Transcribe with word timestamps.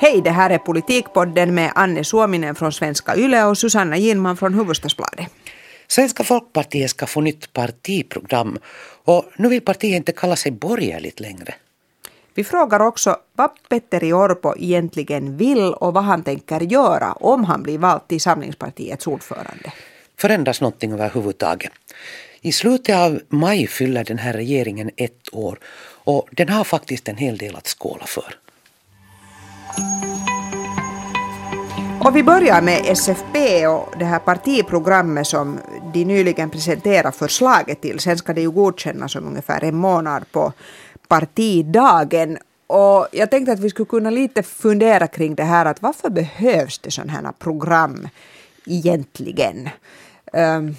Hej, 0.00 0.20
det 0.22 0.30
här 0.30 0.50
är 0.50 0.58
Politikpodden 0.58 1.54
med 1.54 1.72
Anne 1.74 2.04
Suominen 2.04 2.54
från 2.54 2.72
Svenska 2.72 3.16
Yle 3.16 3.44
och 3.44 3.58
Susanna 3.58 3.96
Ginman 3.96 4.36
från 4.36 4.54
Hufvudstadsbladet. 4.54 5.26
Svenska 5.86 6.24
folkpartiet 6.24 6.90
ska 6.90 7.06
få 7.06 7.20
nytt 7.20 7.52
partiprogram 7.52 8.58
och 9.04 9.24
nu 9.36 9.48
vill 9.48 9.60
partiet 9.60 9.96
inte 9.96 10.12
kalla 10.12 10.36
sig 10.36 10.52
borgerligt 10.52 11.20
längre. 11.20 11.54
Vi 12.34 12.44
frågar 12.44 12.80
också 12.80 13.16
vad 13.36 13.50
Petteri 13.68 14.12
Orpo 14.12 14.54
egentligen 14.58 15.36
vill 15.36 15.74
och 15.74 15.94
vad 15.94 16.04
han 16.04 16.22
tänker 16.22 16.60
göra 16.60 17.12
om 17.12 17.44
han 17.44 17.62
blir 17.62 17.78
vald 17.78 18.08
till 18.08 18.20
Samlingspartiets 18.20 19.06
ordförande. 19.06 19.72
Förändras 20.18 20.60
någonting 20.60 20.92
överhuvudtaget? 20.92 21.72
I 22.44 22.52
slutet 22.52 22.96
av 22.96 23.20
maj 23.28 23.66
fyller 23.66 24.04
den 24.04 24.18
här 24.18 24.32
regeringen 24.32 24.90
ett 24.96 25.28
år 25.32 25.58
och 26.04 26.28
den 26.32 26.48
har 26.48 26.64
faktiskt 26.64 27.08
en 27.08 27.16
hel 27.16 27.36
del 27.36 27.56
att 27.56 27.68
skåla 27.68 28.04
för. 28.06 28.38
Och 32.04 32.16
vi 32.16 32.22
börjar 32.22 32.62
med 32.62 32.80
SFP 32.86 33.66
och 33.66 33.94
det 33.98 34.04
här 34.04 34.18
partiprogrammet 34.18 35.26
som 35.26 35.58
de 35.92 36.04
nyligen 36.04 36.50
presenterade 36.50 37.12
förslaget 37.12 37.80
till. 37.80 38.00
Sen 38.00 38.18
ska 38.18 38.32
det 38.32 38.40
ju 38.40 38.50
godkännas 38.50 39.16
om 39.16 39.26
ungefär 39.26 39.64
en 39.64 39.76
månad 39.76 40.24
på 40.32 40.52
partidagen. 41.08 42.38
Och 42.66 43.08
jag 43.12 43.30
tänkte 43.30 43.52
att 43.52 43.60
vi 43.60 43.70
skulle 43.70 43.86
kunna 43.86 44.10
lite 44.10 44.42
fundera 44.42 45.06
kring 45.06 45.34
det 45.34 45.44
här 45.44 45.66
att 45.66 45.82
varför 45.82 46.10
behövs 46.10 46.78
det 46.78 46.90
sådana 46.90 47.12
här 47.12 47.32
program 47.38 48.08
egentligen? 48.66 49.68
Um, 50.32 50.76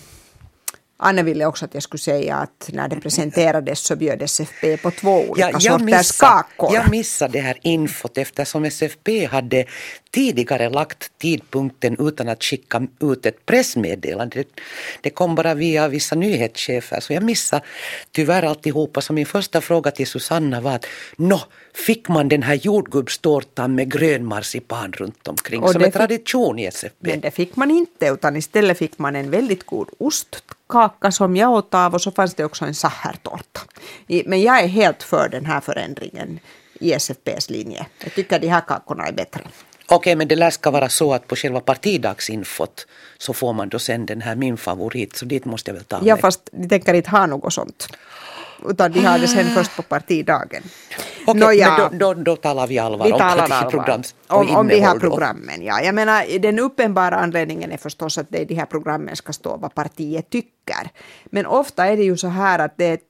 Anne 0.98 1.24
ville 1.24 1.46
också 1.46 1.66
att 1.66 1.74
jag 1.74 1.84
skulle 1.84 2.02
säga 2.02 2.36
att 2.36 2.70
när 2.74 2.88
det 2.88 3.00
presenterades 3.02 3.80
så 3.80 3.96
bjöd 3.96 4.22
SFP 4.22 4.78
på 4.78 4.92
två 4.92 5.20
olika 5.30 5.52
ja, 5.52 5.60
sorters 5.60 5.82
missa, 5.82 6.26
kakor. 6.28 6.76
Jag 6.76 6.90
missade 6.90 7.34
det 7.34 7.40
här 7.40 7.58
infot 7.62 8.18
eftersom 8.18 8.66
SFP 8.66 9.26
hade 9.26 9.66
tidigare 10.12 10.70
lagt 10.70 11.18
tidpunkten 11.18 11.96
utan 12.00 12.30
att 12.30 12.44
skicka 12.44 12.88
ut 13.02 13.26
ett 13.26 13.46
pressmeddelande. 13.46 14.38
Det, 14.38 14.48
det 15.02 15.10
kom 15.10 15.36
bara 15.36 15.54
via 15.54 15.88
vissa 15.88 16.16
nyhetschefer 16.16 17.00
så 17.00 17.14
jag 17.14 17.24
missade 17.24 17.66
tyvärr 18.12 18.44
alltihopa. 18.44 19.02
Så 19.02 19.14
min 19.14 19.26
första 19.26 19.62
fråga 19.62 19.92
till 19.92 20.08
Susanna 20.08 20.62
var 20.62 20.76
att 20.76 20.86
nå, 21.16 21.42
fick 21.74 22.08
man 22.08 22.30
den 22.30 22.44
här 22.44 22.54
jordgubbstårtan 22.54 23.76
med 23.76 23.92
grön 23.92 24.26
marsipan 24.26 24.92
runt 24.92 25.28
omkring 25.28 25.64
och 25.64 25.72
som 25.72 25.84
en 25.84 25.92
tradition 25.92 26.60
i 26.60 26.66
SFP? 26.66 26.96
Men 27.00 27.20
det 27.20 27.32
fick 27.32 27.56
man 27.56 27.72
inte 27.72 28.08
utan 28.08 28.36
istället 28.36 28.78
fick 28.78 28.98
man 28.98 29.16
en 29.16 29.32
väldigt 29.32 29.66
god 29.66 29.90
ostkaka 30.00 31.12
som 31.12 31.36
jag 31.36 31.52
åt 31.52 31.74
av 31.74 31.94
och 31.94 32.02
så 32.02 32.12
fanns 32.12 32.36
det 32.36 32.46
också 32.46 32.66
en 32.66 32.76
sachertårta. 32.76 33.62
Men 34.26 34.42
jag 34.42 34.60
är 34.60 34.68
helt 34.68 35.04
för 35.04 35.30
den 35.30 35.46
här 35.46 35.62
förändringen 35.62 36.40
i 36.80 36.94
SFPs 36.94 37.50
linje. 37.50 37.86
Jag 38.04 38.14
tycker 38.14 38.40
de 38.40 38.48
här 38.48 38.62
kakorna 38.62 39.08
är 39.08 39.12
bättre. 39.12 39.42
Okej, 39.88 40.16
men 40.16 40.28
det 40.28 40.36
lär 40.36 40.50
ska 40.50 40.72
vara 40.72 40.90
så 40.90 41.14
att 41.14 41.28
på 41.28 41.36
själva 41.36 41.60
partidagsinfot 41.60 42.88
så 43.18 43.34
får 43.34 43.54
man 43.54 43.70
då 43.70 43.80
sen 43.80 44.06
den 44.06 44.22
här 44.22 44.36
min 44.36 44.58
favorit, 44.58 45.16
så 45.16 45.26
dit 45.26 45.46
måste 45.46 45.72
jag 45.72 45.76
väl 45.76 45.84
ta 45.84 46.00
mig. 46.00 46.08
Ja, 46.08 46.18
fast 46.18 46.50
de 46.52 46.70
tänker 46.70 46.94
inte 46.94 47.10
ha 47.10 47.26
något 47.26 47.54
sånt. 47.54 47.88
Utan 48.70 48.92
de 48.92 49.00
har 49.00 49.20
det 49.20 49.28
sen 49.28 49.46
först 49.46 49.76
på 49.76 49.82
partidagen. 49.82 50.64
Okej, 51.28 51.40
Nåja, 51.40 51.78
men 51.78 52.00
då, 52.00 52.14
då, 52.14 52.22
då 52.24 52.36
talar 52.36 52.68
vi 52.68 52.80
allvar 52.80 53.06
vi 53.06 53.14
om 53.14 53.20
partiprograms 53.20 54.16
om, 54.28 54.56
om 54.56 54.68
de 54.68 54.80
här 54.80 55.00
programmen. 55.00 55.62
Ja. 55.62 55.82
Jag 55.82 55.96
menar, 55.96 56.40
den 56.40 56.60
uppenbara 56.60 57.16
anledningen 57.16 57.72
är 57.72 57.78
förstås 57.78 58.18
att 58.18 58.28
det 58.30 58.38
i 58.38 58.46
de 58.46 58.56
här 58.56 58.66
programmen 58.66 59.16
ska 59.16 59.34
stå 59.34 59.58
vad 59.58 59.74
partiet 59.74 60.30
tycker. 60.30 60.90
Men 61.26 61.46
ofta 61.46 61.88
är 61.88 61.98
det 61.98 62.04
ju 62.04 62.18
så 62.18 62.28
här 62.28 62.60
att 62.60 62.74
det 62.78 62.86
är 62.86 62.94
ett 62.94 63.02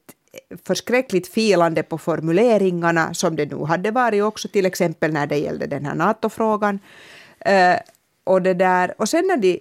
förskräckligt 0.67 1.27
filande 1.27 1.83
på 1.83 1.97
formuleringarna 1.97 3.13
som 3.13 3.35
det 3.35 3.45
nu 3.45 3.65
hade 3.65 3.91
varit 3.91 4.23
också 4.23 4.47
till 4.47 4.65
exempel 4.65 5.13
när 5.13 5.27
det 5.27 5.37
gällde 5.37 5.67
den 5.67 5.85
här 5.85 5.95
NATO-frågan. 5.95 6.79
Uh, 7.49 7.77
och, 8.23 8.41
det 8.41 8.53
där, 8.53 8.93
och 8.97 9.09
sen 9.09 9.27
när 9.27 9.37
de 9.37 9.59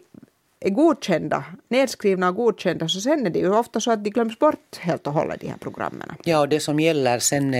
är 0.64 0.70
godkända, 0.70 1.44
nedskrivna 1.68 2.28
och 2.28 2.34
godkända, 2.34 2.88
så 2.88 3.00
sen 3.00 3.26
är 3.26 3.30
det 3.30 3.38
ju 3.38 3.54
ofta 3.54 3.80
så 3.80 3.90
att 3.90 4.04
de 4.04 4.10
glöms 4.10 4.38
bort 4.38 4.76
helt 4.78 5.06
och 5.06 5.12
hållet, 5.12 5.40
de 5.40 5.46
här 5.46 5.56
programmen. 5.56 6.08
Ja, 6.24 6.40
och 6.40 6.48
det 6.48 6.60
som 6.60 6.80
gäller 6.80 7.18
sen 7.18 7.54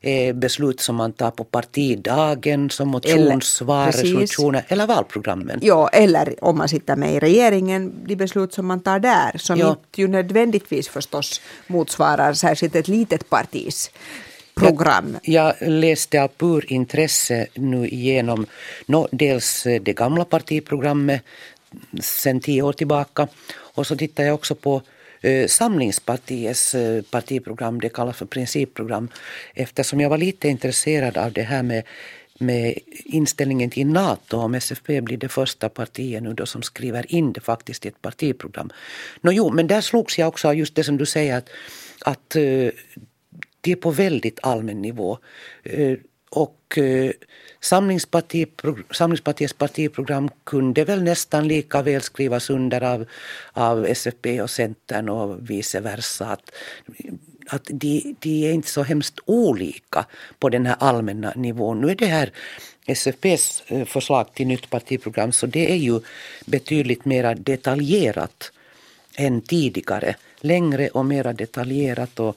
är, 0.00 0.32
beslut 0.32 0.80
som 0.80 0.96
man 0.96 1.12
tar 1.12 1.30
på 1.30 1.44
partidagen, 1.44 2.70
som 2.70 2.88
motionssvar, 2.88 3.86
resolutioner 3.86 4.64
eller 4.68 4.86
valprogrammen. 4.86 5.58
Ja, 5.62 5.88
eller 5.88 6.44
om 6.44 6.58
man 6.58 6.68
sitter 6.68 6.96
med 6.96 7.14
i 7.14 7.20
regeringen, 7.20 7.92
de 8.06 8.16
beslut 8.16 8.52
som 8.52 8.66
man 8.66 8.80
tar 8.80 8.98
där, 8.98 9.38
som 9.38 9.58
ja. 9.58 9.68
inte 9.70 10.00
ju 10.00 10.08
nödvändigtvis 10.08 10.88
förstås 10.88 11.40
motsvarar 11.66 12.32
särskilt 12.32 12.74
ett 12.74 12.88
litet 12.88 13.30
partis 13.30 13.90
program? 14.54 15.16
Jag, 15.22 15.54
jag 15.60 15.68
läste 15.68 16.22
av 16.22 16.28
pur 16.28 16.72
intresse 16.72 17.46
nu 17.54 17.88
igenom 17.88 18.46
no, 18.86 19.08
dels 19.10 19.62
det 19.62 19.92
gamla 19.92 20.24
partiprogrammet 20.24 21.22
sen 22.00 22.40
tio 22.40 22.62
år 22.62 22.72
tillbaka. 22.72 23.28
Och 23.54 23.86
så 23.86 23.96
tittar 23.96 24.24
jag 24.24 24.34
också 24.34 24.54
på 24.54 24.82
eh, 25.20 25.46
Samlingspartiets 25.46 26.74
eh, 26.74 27.02
partiprogram, 27.02 27.80
det 27.80 27.88
kallas 27.88 28.16
för 28.16 28.26
principprogram, 28.26 29.08
eftersom 29.54 30.00
jag 30.00 30.10
var 30.10 30.18
lite 30.18 30.48
intresserad 30.48 31.16
av 31.16 31.32
det 31.32 31.42
här 31.42 31.62
med 31.62 31.82
med 32.38 32.78
inställningen 33.04 33.70
till 33.70 33.86
NATO, 33.86 34.36
om 34.36 34.54
SFP 34.54 35.00
blir 35.00 35.16
det 35.16 35.28
första 35.28 35.68
partiet 35.68 36.22
nu 36.22 36.34
då 36.34 36.46
som 36.46 36.62
skriver 36.62 37.14
in 37.14 37.32
det 37.32 37.40
faktiskt 37.40 37.84
i 37.84 37.88
ett 37.88 38.02
partiprogram. 38.02 38.70
Nå 39.20 39.32
jo, 39.32 39.50
men 39.50 39.66
där 39.66 39.80
slogs 39.80 40.18
jag 40.18 40.28
också 40.28 40.48
av 40.48 40.54
just 40.54 40.74
det 40.74 40.84
som 40.84 40.96
du 40.96 41.06
säger 41.06 41.36
att, 41.36 41.50
att 42.04 42.36
eh, 42.36 42.70
det 43.60 43.72
är 43.72 43.76
på 43.76 43.90
väldigt 43.90 44.38
allmän 44.42 44.82
nivå. 44.82 45.18
Och 46.34 46.78
eh, 46.78 47.10
Samlingsparti, 47.60 48.46
Samlingspartiets 48.90 49.52
partiprogram 49.52 50.30
kunde 50.44 50.84
väl 50.84 51.02
nästan 51.02 51.48
lika 51.48 51.82
väl 51.82 52.02
skrivas 52.02 52.50
under 52.50 52.82
av, 52.82 53.06
av 53.52 53.86
SFP 53.86 54.42
och 54.42 54.50
Centern 54.50 55.08
och 55.08 55.50
vice 55.50 55.80
versa. 55.80 56.26
Att, 56.26 56.50
att 57.48 57.64
de, 57.70 58.16
de 58.18 58.48
är 58.48 58.52
inte 58.52 58.68
så 58.68 58.82
hemskt 58.82 59.20
olika 59.24 60.06
på 60.38 60.48
den 60.48 60.66
här 60.66 60.76
allmänna 60.78 61.32
nivån. 61.36 61.80
Nu 61.80 61.90
är 61.90 61.94
det 61.94 62.06
här 62.06 62.32
SFPs 62.86 63.62
eh, 63.66 63.84
förslag 63.84 64.34
till 64.34 64.46
nytt 64.46 64.70
partiprogram 64.70 65.32
så 65.32 65.46
det 65.46 65.72
är 65.72 65.76
ju 65.76 66.00
betydligt 66.46 67.04
mer 67.04 67.34
detaljerat 67.34 68.52
än 69.16 69.40
tidigare. 69.40 70.14
Längre 70.40 70.88
och 70.88 71.04
mer 71.04 71.32
detaljerat 71.32 72.20
och, 72.20 72.36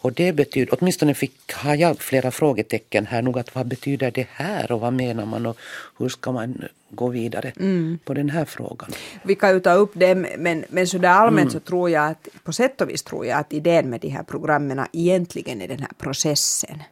och 0.00 0.12
det 0.12 0.32
betyder, 0.32 0.78
åtminstone 0.80 1.14
fick, 1.14 1.52
har 1.52 1.74
jag 1.74 1.98
flera 1.98 2.30
frågetecken 2.30 3.06
här 3.06 3.22
nog 3.22 3.38
att 3.38 3.54
vad 3.54 3.66
betyder 3.66 4.10
det 4.10 4.26
här 4.30 4.72
och 4.72 4.80
vad 4.80 4.92
menar 4.92 5.26
man 5.26 5.46
och 5.46 5.58
hur 5.98 6.08
ska 6.08 6.32
man 6.32 6.64
gå 6.90 7.08
vidare 7.08 7.52
mm. 7.56 7.98
på 8.04 8.14
den 8.14 8.30
här 8.30 8.44
frågan. 8.44 8.90
Vi 9.22 9.34
kan 9.34 9.54
ju 9.54 9.60
ta 9.60 9.72
upp 9.72 9.90
det 9.94 10.14
men, 10.14 10.64
men 10.68 10.86
sådär 10.86 11.08
allmänt 11.08 11.50
mm. 11.50 11.50
så 11.50 11.60
tror 11.60 11.90
jag 11.90 12.10
att 12.10 12.28
på 12.44 12.52
sätt 12.52 12.80
och 12.80 12.90
vis 12.90 13.02
tror 13.02 13.26
jag 13.26 13.38
att 13.38 13.52
idén 13.52 13.90
med 13.90 14.00
de 14.00 14.08
här 14.08 14.22
programmen 14.22 14.86
egentligen 14.92 15.62
är 15.62 15.68
den 15.68 15.78
här 15.78 15.92
processen. 15.98 16.82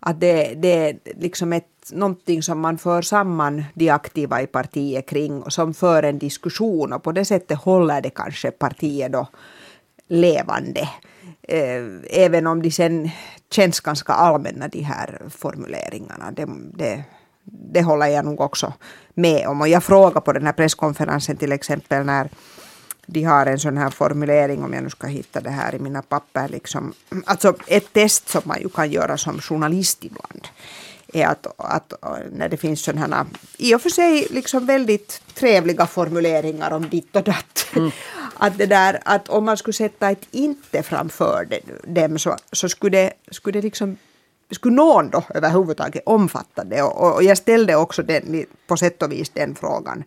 Att 0.00 0.20
det, 0.20 0.54
det 0.54 0.88
är 0.88 0.96
liksom 1.20 1.52
ett, 1.52 1.66
någonting 1.92 2.42
som 2.42 2.60
man 2.60 2.78
för 2.78 3.02
samman 3.02 3.64
de 3.74 3.90
aktiva 3.90 4.42
i 4.42 4.46
partiet 4.46 5.08
kring 5.08 5.42
och 5.42 5.52
som 5.52 5.74
för 5.74 6.02
en 6.02 6.18
diskussion 6.18 6.92
och 6.92 7.02
på 7.02 7.12
det 7.12 7.24
sättet 7.24 7.58
håller 7.58 8.00
det 8.00 8.10
kanske 8.10 8.50
partiet 8.50 9.12
då 9.12 9.28
levande. 10.08 10.88
Eh, 11.50 11.84
även 12.10 12.46
om 12.46 12.62
de 12.62 12.70
sen 12.70 13.10
känns 13.50 13.80
ganska 13.80 14.12
allmänna 14.12 14.68
de 14.68 14.82
här 14.82 15.22
formuleringarna. 15.30 16.30
Det, 16.30 16.46
det, 16.74 17.04
det 17.44 17.82
håller 17.82 18.06
jag 18.06 18.24
nog 18.24 18.40
också 18.40 18.72
med 19.14 19.46
om. 19.46 19.60
Och 19.60 19.68
jag 19.68 19.84
frågade 19.84 20.20
på 20.20 20.32
den 20.32 20.46
här 20.46 20.52
presskonferensen 20.52 21.36
till 21.36 21.52
exempel 21.52 22.06
när 22.06 22.30
de 23.06 23.24
har 23.24 23.46
en 23.46 23.58
sån 23.58 23.76
här 23.76 23.90
formulering, 23.90 24.64
om 24.64 24.72
jag 24.72 24.82
nu 24.82 24.90
ska 24.90 25.06
hitta 25.06 25.40
det 25.40 25.50
här 25.50 25.74
i 25.74 25.78
mina 25.78 26.02
papper, 26.02 26.48
liksom, 26.48 26.92
alltså 27.24 27.54
ett 27.66 27.92
test 27.92 28.28
som 28.28 28.42
man 28.44 28.60
ju 28.60 28.68
kan 28.68 28.90
göra 28.90 29.16
som 29.16 29.40
journalist 29.40 30.04
ibland 30.04 30.48
är 31.12 31.26
att, 31.26 31.46
att 31.56 31.92
när 32.32 32.48
det 32.48 32.56
finns 32.56 32.82
sådana 32.82 33.16
här, 33.16 33.26
i 33.58 33.74
och 33.74 33.82
för 33.82 33.90
sig 33.90 34.26
liksom 34.30 34.66
väldigt 34.66 35.22
trevliga 35.34 35.86
formuleringar 35.86 36.70
om 36.70 36.88
ditt 36.88 37.16
och 37.16 37.22
datt. 37.22 37.66
Mm. 37.76 37.90
Att, 38.42 38.58
det 38.58 38.66
där, 38.66 39.00
att 39.04 39.28
om 39.28 39.44
man 39.44 39.56
skulle 39.56 39.74
sätta 39.74 40.10
ett 40.10 40.26
inte 40.30 40.82
framför 40.82 41.48
dem 41.84 42.18
så, 42.18 42.36
så 42.52 42.68
skulle 42.68 42.98
det, 42.98 43.12
skulle 43.30 43.58
det 43.58 43.64
liksom 43.64 43.96
skulle 44.50 44.74
någon 44.74 45.10
då 45.10 45.22
överhuvudtaget 45.34 46.02
omfatta 46.06 46.64
det? 46.64 46.82
Och, 46.82 47.14
och 47.14 47.22
jag 47.22 47.38
ställde 47.38 47.76
också 47.76 48.02
den, 48.02 48.44
på 48.66 48.76
sätt 48.76 49.02
och 49.02 49.12
vis 49.12 49.30
den 49.30 49.54
frågan 49.54 50.04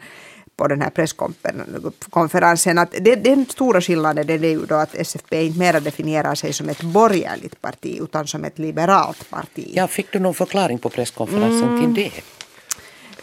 på 0.56 0.68
den 0.68 0.82
här 0.82 0.90
presskonferensen 0.90 2.78
att 2.78 2.92
det, 3.02 3.16
den 3.16 3.46
stora 3.46 3.82
skillnaden 3.82 4.30
är 4.30 4.38
ju 4.38 4.66
då 4.66 4.76
att 4.76 4.96
SFP 4.96 5.44
inte 5.44 5.60
mera 5.60 5.80
definierar 5.80 6.36
sig 6.36 6.54
som 6.54 6.70
ett 6.70 6.82
borgerligt 6.82 7.62
parti 7.62 8.00
utan 8.02 8.28
som 8.28 8.46
ett 8.46 8.60
liberalt 8.60 9.30
parti. 9.30 9.72
Ja, 9.74 9.88
fick 9.88 10.12
du 10.12 10.20
någon 10.20 10.34
förklaring 10.34 10.78
på 10.78 10.90
presskonferensen 10.90 11.70
mm. 11.70 11.96
till 11.96 12.04
det? 12.04 12.22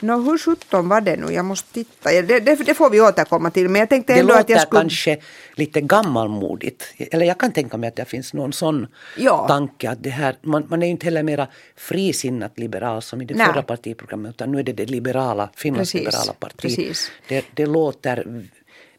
Nå, 0.00 0.20
hur 0.20 0.38
sjutton 0.38 0.88
var 0.88 1.00
det 1.00 1.16
nu? 1.16 1.32
Jag 1.32 1.44
måste 1.44 1.72
titta. 1.72 2.10
Det, 2.10 2.40
det, 2.40 2.54
det, 2.54 2.74
får 2.74 2.90
vi 2.90 3.00
återkomma 3.00 3.50
till. 3.50 3.68
Men 3.68 3.80
jag 3.80 3.88
tänkte 3.88 4.14
ändå 4.14 4.34
att 4.34 4.48
jag 4.48 4.60
skulle... 4.60 4.80
kanske 4.80 5.18
lite 5.54 5.80
gammalmodigt. 5.80 6.94
Eller 6.98 7.26
jag 7.26 7.38
kan 7.38 7.52
tänka 7.52 7.76
mig 7.76 7.88
att 7.88 7.96
det 7.96 8.04
finns 8.04 8.34
någon 8.34 8.52
sån 8.52 8.86
ja. 9.16 9.48
tanke 9.48 9.90
att 9.90 10.02
det 10.02 10.10
här, 10.10 10.36
man, 10.42 10.66
man 10.68 10.82
är 10.82 10.86
ju 10.86 10.90
inte 10.90 11.06
heller 11.06 11.22
mera 11.22 11.46
frisinnat 11.76 12.58
liberal 12.58 13.02
som 13.02 13.22
i 13.22 13.24
det 13.24 13.34
Nej. 13.34 13.46
förra 13.46 13.62
partiprogrammet 13.62 14.30
utan 14.30 14.52
nu 14.52 14.58
är 14.58 14.62
det 14.62 14.72
det 14.72 14.86
liberala, 14.86 15.50
Finlands 15.54 15.92
Precis. 15.92 16.06
liberala 16.06 16.32
partiet. 16.32 16.98
Det, 17.28 17.44
det 17.54 17.66
låter 17.66 18.24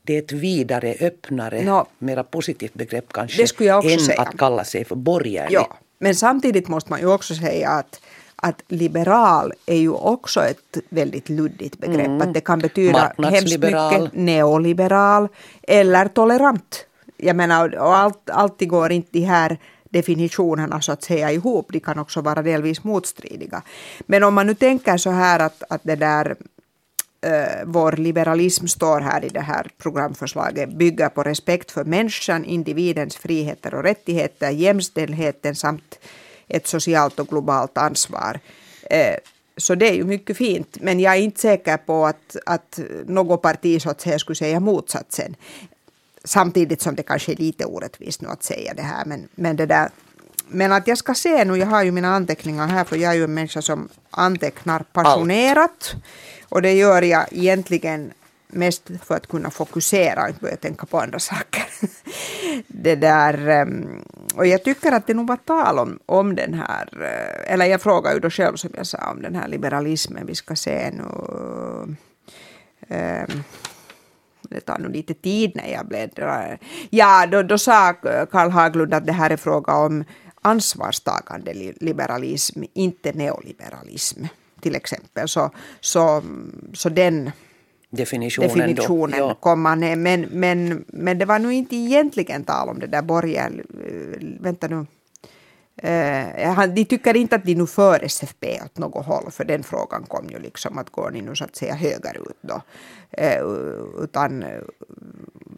det 0.03 0.15
är 0.15 0.19
ett 0.19 0.31
vidare, 0.31 0.95
öppnare, 0.99 1.63
no, 1.63 1.87
mera 1.99 2.23
positivt 2.23 2.73
begrepp 2.73 3.13
kanske 3.13 3.41
än 3.41 3.99
säga. 3.99 4.21
att 4.21 4.37
kalla 4.37 4.63
sig 4.63 4.85
för 4.85 4.95
borgerlig. 4.95 5.55
Ja, 5.55 5.77
men 5.99 6.15
samtidigt 6.15 6.67
måste 6.67 6.89
man 6.89 6.99
ju 6.99 7.13
också 7.13 7.35
säga 7.35 7.69
att 7.69 8.01
att 8.43 8.61
liberal 8.67 9.53
är 9.65 9.75
ju 9.75 9.89
också 9.89 10.41
ett 10.45 10.77
väldigt 10.89 11.29
luddigt 11.29 11.77
begrepp. 11.77 12.07
Mm. 12.07 12.21
Att 12.21 12.33
det 12.33 12.41
kan 12.41 12.59
betyda 12.59 13.13
hemskt 13.17 13.59
mycket 13.59 14.13
neoliberal 14.13 15.27
eller 15.63 16.07
tolerant. 16.07 16.85
Jag 17.17 17.35
menar, 17.35 17.77
och 17.77 17.97
allt, 17.97 18.29
alltid 18.29 18.69
går 18.69 18.91
inte 18.91 19.09
de 19.11 19.21
här 19.21 19.57
definitionerna 19.89 20.81
så 20.81 20.91
att 20.91 21.03
säga 21.03 21.31
ihop. 21.31 21.67
De 21.71 21.79
kan 21.79 21.99
också 21.99 22.21
vara 22.21 22.41
delvis 22.41 22.83
motstridiga. 22.83 23.61
Men 23.99 24.23
om 24.23 24.33
man 24.33 24.47
nu 24.47 24.53
tänker 24.53 24.97
så 24.97 25.09
här 25.09 25.39
att, 25.39 25.63
att 25.69 25.81
det 25.83 25.95
där 25.95 26.35
uh, 27.25 27.65
vår 27.65 27.91
liberalism 27.91 28.67
står 28.67 29.01
här 29.01 29.25
i 29.25 29.29
det 29.29 29.41
här 29.41 29.67
programförslaget 29.77 30.69
bygger 30.69 31.09
på 31.09 31.23
respekt 31.23 31.71
för 31.71 31.83
människan, 31.83 32.45
individens 32.45 33.15
friheter 33.15 33.73
och 33.73 33.83
rättigheter, 33.83 34.49
jämställdheten 34.49 35.55
samt 35.55 35.99
ett 36.51 36.67
socialt 36.67 37.19
och 37.19 37.27
globalt 37.27 37.77
ansvar. 37.77 38.39
Eh, 38.89 39.15
så 39.57 39.75
det 39.75 39.89
är 39.89 39.93
ju 39.93 40.03
mycket 40.03 40.37
fint, 40.37 40.77
men 40.81 40.99
jag 40.99 41.15
är 41.15 41.19
inte 41.19 41.39
säker 41.39 41.77
på 41.77 42.05
att, 42.05 42.35
att 42.45 42.79
något 43.05 43.41
parti 43.41 43.81
så 43.81 43.89
att 43.89 44.01
säga 44.01 44.19
skulle 44.19 44.35
säga 44.35 44.59
motsatsen. 44.59 45.35
Samtidigt 46.23 46.81
som 46.81 46.95
det 46.95 47.03
kanske 47.03 47.31
är 47.31 47.35
lite 47.35 47.65
orättvist 47.65 48.21
nu 48.21 48.27
att 48.27 48.43
säga 48.43 48.73
det 48.73 48.81
här, 48.81 49.05
men, 49.05 49.27
men 49.35 49.55
det 49.55 49.65
där 49.65 49.89
men 50.53 50.71
att 50.71 50.87
jag 50.87 50.97
ska 50.97 51.13
se 51.13 51.45
nu, 51.45 51.57
jag 51.57 51.67
har 51.67 51.83
ju 51.83 51.91
mina 51.91 52.15
anteckningar 52.15 52.67
här 52.67 52.83
för 52.83 52.95
jag 52.95 53.11
är 53.11 53.15
ju 53.15 53.23
en 53.23 53.33
människa 53.33 53.61
som 53.61 53.89
antecknar 54.09 54.79
passionerat. 54.79 55.95
Och 56.49 56.61
det 56.61 56.73
gör 56.73 57.01
jag 57.01 57.25
egentligen 57.31 58.13
mest 58.47 58.91
för 59.05 59.15
att 59.15 59.27
kunna 59.27 59.49
fokusera 59.49 60.23
och 60.23 60.29
inte 60.29 60.41
börja 60.41 60.55
tänka 60.55 60.85
på 60.85 60.99
andra 60.99 61.19
saker. 61.19 61.63
det 62.67 62.95
där, 62.95 63.47
ehm, 63.47 64.05
och 64.35 64.47
jag 64.47 64.63
tycker 64.63 64.91
att 64.91 65.07
det 65.07 65.13
nog 65.13 65.27
var 65.27 65.37
tal 65.37 65.79
om, 65.79 65.99
om 66.05 66.35
den 66.35 66.53
här, 66.53 66.87
eh, 67.01 67.53
eller 67.53 67.65
jag 67.65 67.81
frågade 67.81 68.15
ju 68.15 68.19
då 68.19 68.29
själv 68.29 68.55
som 68.55 68.69
jag 68.77 68.87
sa 68.87 69.11
om 69.11 69.21
den 69.21 69.35
här 69.35 69.47
liberalismen, 69.47 70.25
vi 70.25 70.35
ska 70.35 70.55
se 70.55 70.91
nu 70.91 71.03
um, 72.89 73.43
det 74.49 74.59
tar 74.59 74.79
nog 74.79 74.91
lite 74.91 75.13
tid 75.13 75.51
när 75.55 75.67
jag 75.73 75.87
bläddrar. 75.87 76.59
Ja, 76.89 77.27
då, 77.31 77.43
då 77.43 77.57
sa 77.57 77.93
Karl 78.31 78.49
Haglund 78.49 78.93
att 78.93 79.05
det 79.05 79.11
här 79.11 79.29
är 79.29 79.37
fråga 79.37 79.75
om 79.75 80.03
ansvarstagande 80.41 81.53
liberalism, 81.79 82.63
inte 82.73 83.13
neoliberalism 83.13 84.25
till 84.61 84.75
exempel. 84.75 85.27
Så, 85.27 85.51
så, 85.79 86.23
så 86.73 86.89
den 86.89 87.31
definitionen, 87.91 88.49
definitionen 88.49 89.19
då, 89.19 89.33
komma 89.33 89.75
ner. 89.75 89.95
Men, 89.95 90.21
men, 90.21 90.85
men 90.87 91.17
det 91.17 91.25
var 91.25 91.39
nog 91.39 91.51
inte 91.51 91.75
egentligen 91.75 92.43
tal 92.43 92.69
om 92.69 92.79
det 92.79 92.87
där 92.87 93.01
borgerliga... 93.01 93.63
Vänta 94.39 94.67
nu. 94.67 94.85
Uh, 95.83 96.73
de 96.73 96.85
tycker 96.85 97.15
inte 97.15 97.35
att 97.35 97.45
de 97.45 97.55
nu 97.55 97.67
för 97.67 98.03
SFP 98.03 98.61
åt 98.65 98.77
något 98.77 99.05
håll, 99.05 99.31
för 99.31 99.45
den 99.45 99.63
frågan 99.63 100.03
kom 100.03 100.29
ju 100.29 100.39
liksom 100.39 100.77
att 100.77 100.89
går 100.89 101.11
ni 101.11 101.21
nu 101.21 101.35
så 101.35 101.43
att 101.43 101.55
säga 101.55 101.75
högerut 101.75 102.37
då. 102.41 102.61
Uh, 103.21 104.03
utan 104.03 104.43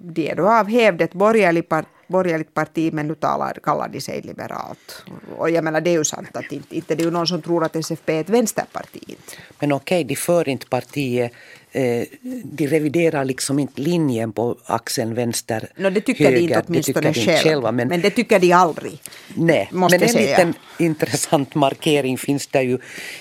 de 0.02 0.32
är 0.32 0.36
då 0.36 0.50
av 0.50 0.68
hävd 0.68 1.02
ett 1.02 1.14
borgerligt, 1.14 1.70
borgerligt 2.08 2.54
parti 2.54 2.94
men 2.94 3.08
nu 3.08 3.16
talar, 3.16 3.54
kallar 3.64 3.88
de 3.88 4.02
sig 4.02 4.22
liberalt. 4.22 5.06
Och 5.38 5.50
jag 5.50 5.64
menar 5.64 5.82
det 5.82 5.90
är 5.90 5.98
ju 5.98 6.04
sant 6.04 6.38
att 6.38 6.52
inte, 6.52 6.76
inte 6.76 6.96
det 6.96 7.04
är 7.04 7.06
ju 7.06 7.12
någon 7.12 7.28
som 7.28 7.42
tror 7.42 7.64
att 7.64 7.76
SFP 7.76 8.14
är 8.14 8.22
ett 8.22 8.30
vänsterparti. 8.30 9.16
Men 9.60 9.72
okej, 9.72 10.04
de 10.04 10.16
för 10.16 10.50
inte 10.50 10.68
partiet 10.68 11.32
Eh, 11.76 12.06
de 12.44 12.68
reviderar 12.68 13.26
liksom 13.26 13.60
inte 13.60 13.82
linjen 13.82 14.32
på 14.32 14.58
axeln 14.66 15.14
vänster 15.14 15.70
no, 15.76 15.90
Det 15.90 16.02
tycker 16.02 16.26
höger. 16.26 16.38
de 16.38 16.44
inte 16.44 16.64
åtminstone 16.68 17.08
det 17.08 17.14
själv. 17.14 17.38
själva. 17.38 17.72
Men, 17.72 17.88
men 17.88 18.02
det 18.02 18.10
tycker 18.10 18.40
de 18.40 18.52
aldrig. 18.52 19.02
Nej, 19.36 19.70
men 19.72 19.94
en 19.94 20.10
säga. 20.10 20.30
liten 20.30 20.54
intressant 20.80 21.56
markering 21.56 22.18
finns 22.18 22.48
det 22.48 22.62
ju 22.62 22.78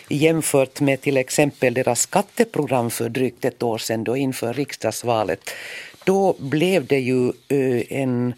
jämfört 0.08 0.80
med 0.80 1.00
till 1.00 1.16
exempel 1.16 1.74
deras 1.74 2.00
skatteprogram 2.00 2.90
för 2.90 3.08
drygt 3.08 3.44
ett 3.44 3.62
år 3.62 3.78
sedan 3.78 4.04
då 4.04 4.16
inför 4.16 4.54
riksdagsvalet. 4.54 5.50
Då 6.04 6.36
blev 6.38 6.86
det 6.86 7.00
ju 7.00 7.28
eh, 7.28 7.82
en 7.88 8.34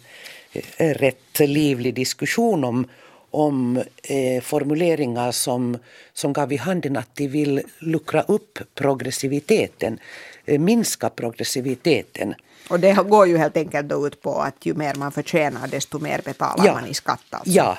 rätt 0.77 1.39
livlig 1.39 1.93
diskussion 1.93 2.63
om 2.63 2.87
om 3.35 3.83
eh, 4.03 4.41
formuleringar 4.41 5.31
som, 5.31 5.77
som 6.13 6.33
gav 6.33 6.53
i 6.53 6.57
handen 6.57 6.97
att 6.97 7.15
de 7.15 7.27
vill 7.27 7.61
luckra 7.79 8.21
upp 8.21 8.59
progressiviteten, 8.75 9.99
eh, 10.45 10.59
minska 10.59 11.09
progressiviteten. 11.09 12.33
Och 12.67 12.79
det 12.79 12.93
går 12.93 13.27
ju 13.27 13.37
helt 13.37 13.57
enkelt 13.57 13.91
ut 13.91 14.21
på 14.21 14.39
att 14.41 14.65
ju 14.65 14.73
mer 14.73 14.95
man 14.95 15.11
förtjänar 15.11 15.67
desto 15.67 15.99
mer 15.99 16.21
betalar 16.25 16.65
ja. 16.65 16.73
man 16.73 16.87
i 16.87 16.93
skatt. 16.93 17.23
Alltså. 17.29 17.51
Ja, 17.51 17.77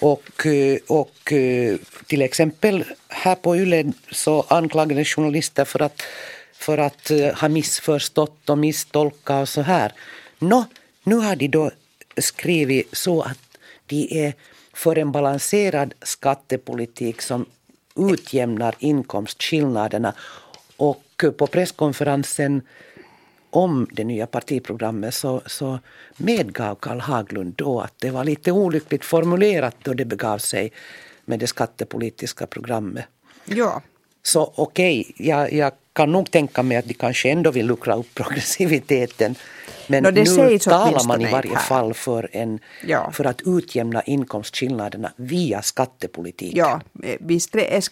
och, 0.00 0.46
eh, 0.46 0.78
och 0.86 1.32
eh, 1.32 1.76
till 2.06 2.22
exempel 2.22 2.84
här 3.08 3.34
på 3.34 3.56
Yle 3.56 3.92
så 4.10 4.44
anklagades 4.48 5.08
journalister 5.08 5.64
för 5.64 5.82
att, 5.82 6.02
för 6.54 6.78
att 6.78 7.10
eh, 7.10 7.34
ha 7.40 7.48
missförstått 7.48 8.50
och 8.50 8.58
misstolkat 8.58 9.42
och 9.42 9.48
så 9.48 9.60
här. 9.60 9.92
Nå, 10.38 10.64
nu 11.04 11.16
har 11.16 11.36
de 11.36 11.48
då 11.48 11.70
skrivit 12.16 12.88
så 12.92 13.22
att 13.22 13.58
de 13.86 14.26
är 14.26 14.34
för 14.72 14.98
en 14.98 15.12
balanserad 15.12 15.94
skattepolitik 16.02 17.22
som 17.22 17.46
utjämnar 17.96 18.74
inkomstskillnaderna. 18.78 20.14
Och 20.76 21.24
på 21.36 21.46
presskonferensen 21.46 22.62
om 23.50 23.88
det 23.92 24.04
nya 24.04 24.26
partiprogrammet 24.26 25.14
så, 25.14 25.42
så 25.46 25.78
medgav 26.16 26.74
Karl 26.74 27.00
Haglund 27.00 27.54
då 27.56 27.80
att 27.80 27.94
det 27.98 28.10
var 28.10 28.24
lite 28.24 28.52
olyckligt 28.52 29.04
formulerat 29.04 29.76
då 29.82 29.94
det 29.94 30.04
begav 30.04 30.38
sig 30.38 30.72
med 31.24 31.38
det 31.38 31.46
skattepolitiska 31.46 32.46
programmet. 32.46 33.04
Ja. 33.44 33.82
Så 34.22 34.52
okej, 34.56 35.00
okay, 35.00 35.26
jag, 35.28 35.52
jag 35.52 35.72
kan 36.00 36.12
nog 36.12 36.30
tänka 36.30 36.62
mig 36.62 36.76
att 36.76 36.84
de 36.84 36.94
kanske 36.94 37.30
ändå 37.30 37.50
vill 37.50 37.66
luckra 37.66 37.94
upp 37.94 38.14
progressiviteten. 38.14 39.34
Men 39.86 40.02
no, 40.02 40.10
nu 40.10 40.58
talar 40.58 41.06
man 41.06 41.20
i 41.20 41.32
varje 41.32 41.58
fall 41.58 41.94
för, 41.94 42.28
en, 42.32 42.58
ja. 42.86 43.10
för 43.12 43.24
att 43.24 43.42
utjämna 43.44 44.02
inkomstskillnaderna 44.02 45.12
via 45.16 45.62
skattepolitiken. 45.62 46.58
Ja, 46.58 46.80
vi 47.20 47.40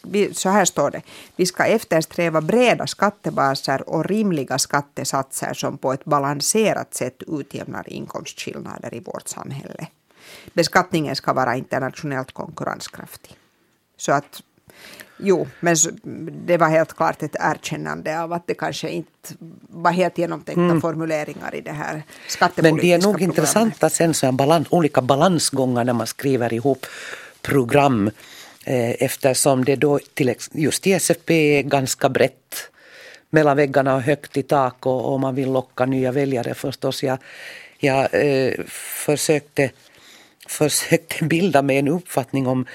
vi, 0.03 0.35
så 0.35 0.49
här 0.49 0.65
står 0.65 0.91
det. 0.91 1.03
Vi 1.37 1.47
ska 1.47 1.65
eftersträva 1.65 2.41
breda 2.41 2.87
skattebaser 2.87 3.88
och 3.88 4.05
rimliga 4.05 4.59
skattesatser 4.59 5.55
som 5.55 5.79
på 5.79 5.93
ett 5.93 6.05
balanserat 6.05 6.95
sätt 6.95 7.23
utjämnar 7.27 7.93
inkomstskillnader 7.93 8.95
i 8.95 9.00
vårt 9.00 9.29
samhälle. 9.29 9.87
Beskattningen 10.53 11.17
ska 11.17 11.33
vara 11.33 11.57
internationellt 11.57 12.33
konkurrenskraftig. 12.33 13.37
Så 13.97 14.12
att 14.12 14.43
Jo, 15.21 15.49
men 15.61 15.77
det 16.47 16.57
var 16.57 16.69
helt 16.69 16.97
klart 16.97 17.23
ett 17.23 17.37
erkännande 17.41 18.21
av 18.21 18.33
att 18.33 18.47
det 18.47 18.55
kanske 18.55 18.89
inte 18.89 19.35
var 19.69 19.91
helt 19.91 20.19
genomtänkta 20.19 20.63
mm. 20.63 20.81
formuleringar 20.81 21.55
i 21.55 21.61
det 21.61 21.73
här 21.73 22.03
skattepolitiska 22.29 22.75
Men 22.75 23.01
det 23.01 23.07
är 23.07 23.13
nog 23.13 23.23
intressanta 23.23 23.91
sen 23.91 24.15
så 24.15 24.33
balans, 24.33 24.67
olika 24.71 25.03
balansgångar 25.03 25.85
när 25.85 25.93
man 25.93 26.07
skriver 26.07 26.53
ihop 26.53 26.87
program 27.43 28.11
eh, 28.65 28.91
eftersom 29.03 29.65
det 29.65 29.77
då 29.77 29.99
till, 30.15 30.35
just 30.53 30.87
i 30.87 30.93
SFP 30.93 31.59
är 31.59 31.63
ganska 31.63 32.09
brett 32.09 32.71
mellan 33.31 33.57
väggarna 33.57 33.95
och 33.95 34.03
högt 34.03 34.37
i 34.37 34.43
tak 34.43 34.87
och, 34.87 35.13
och 35.13 35.21
man 35.21 35.35
vill 35.35 35.53
locka 35.53 35.87
nya 35.87 36.13
väljare 36.13 36.55
förstås. 36.55 37.03
Jag, 37.03 37.19
jag 37.79 38.09
eh, 38.13 38.55
försökte, 39.05 39.71
försökte 40.49 41.25
bilda 41.25 41.63
mig 41.63 41.79
en 41.79 41.89
uppfattning 41.89 42.47
om 42.47 42.67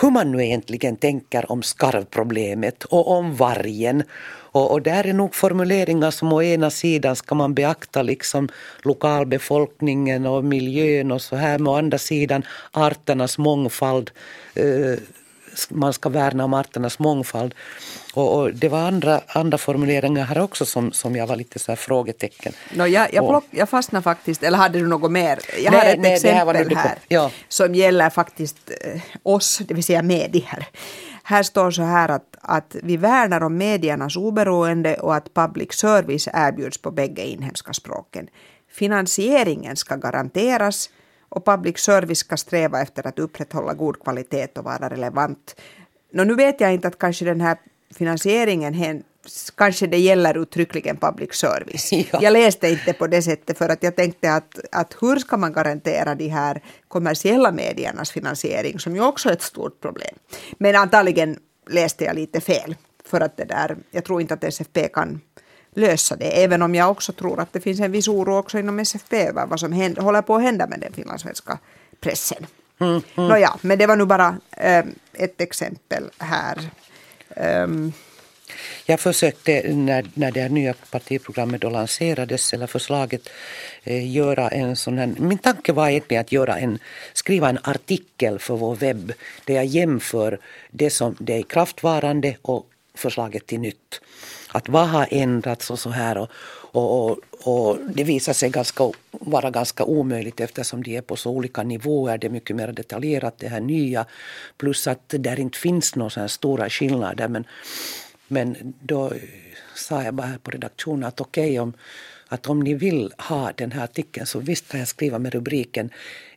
hur 0.00 0.10
man 0.10 0.32
nu 0.32 0.44
egentligen 0.44 0.96
tänker 0.96 1.52
om 1.52 1.62
skarvproblemet 1.62 2.84
och 2.84 3.10
om 3.10 3.34
vargen. 3.34 4.02
Och, 4.52 4.72
och 4.72 4.82
där 4.82 5.06
är 5.06 5.12
nog 5.12 5.34
formuleringar 5.34 6.10
som 6.10 6.32
å 6.32 6.42
ena 6.42 6.70
sidan 6.70 7.16
ska 7.16 7.34
man 7.34 7.54
beakta 7.54 8.02
liksom 8.02 8.48
lokalbefolkningen 8.82 10.26
och 10.26 10.44
miljön 10.44 11.12
och 11.12 11.22
så 11.22 11.36
här, 11.36 11.58
men 11.58 11.66
å 11.66 11.76
andra 11.76 11.98
sidan 11.98 12.42
arternas 12.70 13.38
mångfald. 13.38 14.10
Eh, 14.54 14.98
man 15.70 15.92
ska 15.92 16.08
värna 16.08 16.44
om 16.44 16.54
arternas 16.54 16.98
mångfald. 16.98 17.54
Och, 18.14 18.38
och, 18.38 18.54
det 18.54 18.68
var 18.68 18.78
andra, 18.78 19.20
andra 19.26 19.58
formuleringar 19.58 20.24
här 20.24 20.40
också 20.40 20.64
som, 20.64 20.92
som 20.92 21.16
jag 21.16 21.26
var 21.26 21.36
lite 21.36 21.58
så 21.58 21.72
här 21.72 21.76
frågetecken. 21.76 22.52
No, 22.74 22.86
jag, 22.86 23.14
jag, 23.14 23.28
plock, 23.28 23.44
jag 23.50 23.68
fastnade 23.68 24.02
faktiskt, 24.02 24.42
eller 24.42 24.58
hade 24.58 24.78
du 24.78 24.86
något 24.86 25.10
mer? 25.10 25.38
Jag 25.62 25.72
nej, 25.72 25.80
har 25.80 25.86
ett 25.86 26.00
nej, 26.00 26.14
exempel 26.14 26.56
här, 26.56 26.74
här 26.76 26.98
ja. 27.08 27.30
som 27.48 27.74
gäller 27.74 28.10
faktiskt 28.10 28.70
eh, 28.84 29.00
oss, 29.22 29.58
det 29.58 29.74
vill 29.74 29.84
säga 29.84 30.02
medier. 30.02 30.68
Här 31.22 31.42
står 31.42 31.70
så 31.70 31.82
här 31.82 32.08
att, 32.08 32.36
att 32.40 32.76
vi 32.82 32.96
värnar 32.96 33.40
om 33.40 33.56
mediernas 33.56 34.16
oberoende 34.16 34.94
och 34.94 35.14
att 35.14 35.34
public 35.34 35.72
service 35.72 36.28
erbjuds 36.34 36.78
på 36.78 36.90
bägge 36.90 37.26
inhemska 37.26 37.72
språken. 37.72 38.28
Finansieringen 38.70 39.76
ska 39.76 39.96
garanteras 39.96 40.90
och 41.28 41.44
public 41.44 41.78
service 41.78 42.18
ska 42.18 42.36
sträva 42.36 42.82
efter 42.82 43.06
att 43.06 43.18
upprätthålla 43.18 43.74
god 43.74 44.02
kvalitet 44.02 44.48
och 44.58 44.64
vara 44.64 44.90
relevant. 44.90 45.60
Nå, 46.12 46.24
nu 46.24 46.34
vet 46.34 46.60
jag 46.60 46.74
inte 46.74 46.88
att 46.88 46.98
kanske 46.98 47.24
den 47.24 47.40
här 47.40 47.58
finansieringen 47.94 49.02
kanske 49.54 49.86
det 49.86 49.98
gäller 49.98 50.42
uttryckligen 50.42 50.96
public 50.96 51.34
service. 51.34 51.92
Ja. 52.12 52.18
Jag 52.22 52.32
läste 52.32 52.68
inte 52.68 52.92
på 52.92 53.06
det 53.06 53.22
sättet 53.22 53.58
för 53.58 53.68
att 53.68 53.82
jag 53.82 53.96
tänkte 53.96 54.32
att, 54.32 54.60
att 54.72 54.96
hur 55.00 55.16
ska 55.16 55.36
man 55.36 55.52
garantera 55.52 56.14
de 56.14 56.28
här 56.28 56.62
kommersiella 56.88 57.52
mediernas 57.52 58.10
finansiering 58.10 58.78
som 58.78 58.94
ju 58.94 59.02
också 59.02 59.28
är 59.28 59.32
ett 59.32 59.42
stort 59.42 59.80
problem. 59.80 60.14
Men 60.58 60.76
antagligen 60.76 61.38
läste 61.70 62.04
jag 62.04 62.16
lite 62.16 62.40
fel 62.40 62.76
för 63.04 63.20
att 63.20 63.36
det 63.36 63.44
där, 63.44 63.76
jag 63.90 64.04
tror 64.04 64.20
inte 64.20 64.34
att 64.34 64.44
SFP 64.44 64.88
kan 64.88 65.20
lösa 65.74 66.16
det, 66.16 66.44
även 66.44 66.62
om 66.62 66.74
jag 66.74 66.90
också 66.90 67.12
tror 67.12 67.40
att 67.40 67.52
det 67.52 67.60
finns 67.60 67.80
en 67.80 67.92
viss 67.92 68.08
oro 68.08 68.38
också 68.38 68.58
inom 68.58 68.78
SFP 68.78 69.32
vad 69.32 69.60
som 69.60 69.72
händer, 69.72 70.02
håller 70.02 70.22
på 70.22 70.36
att 70.36 70.42
hända 70.42 70.66
med 70.66 70.80
den 70.80 70.92
finlandssvenska 70.92 71.58
pressen. 72.00 72.46
Mm, 72.80 72.92
mm. 72.92 73.28
Nåja, 73.28 73.56
men 73.60 73.78
det 73.78 73.86
var 73.86 73.96
nu 73.96 74.04
bara 74.04 74.36
äh, 74.50 74.84
ett 75.12 75.40
exempel 75.40 76.04
här. 76.18 76.70
Um, 77.36 77.92
jag 78.86 79.00
försökte 79.00 79.72
när, 79.72 80.06
när 80.14 80.32
det 80.32 80.48
nya 80.48 80.74
partiprogrammet 80.90 81.60
då 81.60 81.70
lanserades, 81.70 82.52
eller 82.52 82.66
förslaget, 82.66 83.28
eh, 83.84 84.12
göra 84.12 84.48
en 84.48 84.76
sån 84.76 84.98
här, 84.98 85.14
min 85.18 85.38
tanke 85.38 85.72
var 85.72 85.88
egentligen 85.88 86.20
att 86.20 86.32
göra 86.32 86.58
en, 86.58 86.78
skriva 87.12 87.48
en 87.48 87.58
artikel 87.62 88.38
för 88.38 88.56
vår 88.56 88.74
webb 88.74 89.12
där 89.44 89.54
jag 89.54 89.64
jämför 89.64 90.38
det 90.70 90.90
som 90.90 91.16
det 91.20 91.36
är 91.36 91.42
kraftvarande 91.42 92.36
och 92.42 92.66
förslaget 92.98 93.46
till 93.46 93.60
nytt. 93.60 94.00
Att 94.48 94.68
vad 94.68 94.88
har 94.88 95.08
ändrats 95.10 95.70
och 95.70 95.78
så 95.78 95.90
här. 95.90 96.18
Och, 96.18 96.30
och, 96.72 97.10
och, 97.10 97.18
och, 97.44 97.78
det 97.94 98.04
visar 98.04 98.32
sig 98.32 98.50
ganska, 98.50 98.90
vara 99.10 99.50
ganska 99.50 99.84
omöjligt 99.84 100.40
eftersom 100.40 100.82
de 100.82 100.96
är 100.96 101.02
på 101.02 101.16
så 101.16 101.30
olika 101.30 101.62
nivåer. 101.62 102.18
Det 102.18 102.26
är 102.26 102.30
mycket 102.30 102.56
mer 102.56 102.72
detaljerat 102.72 103.38
det 103.38 103.48
här 103.48 103.60
nya. 103.60 104.06
Plus 104.56 104.86
att 104.86 105.08
det 105.08 105.18
där 105.18 105.40
inte 105.40 105.58
finns 105.58 105.94
några 105.94 106.28
stora 106.28 106.70
skillnader. 106.70 107.28
Men, 107.28 107.44
men 108.28 108.74
då 108.80 109.12
sa 109.74 110.02
jag 110.02 110.14
bara 110.14 110.26
här 110.26 110.38
på 110.38 110.50
redaktionen 110.50 111.04
att 111.04 111.20
okej 111.20 111.50
okay, 111.50 111.58
om, 111.58 111.72
att 112.28 112.46
om 112.46 112.60
ni 112.60 112.74
vill 112.74 113.12
ha 113.18 113.52
den 113.52 113.72
här 113.72 113.84
artikeln 113.84 114.26
så 114.26 114.38
visst 114.38 114.68
kan 114.68 114.80
jag 114.80 114.88
skriva 114.88 115.18
med 115.18 115.34
rubriken 115.34 115.90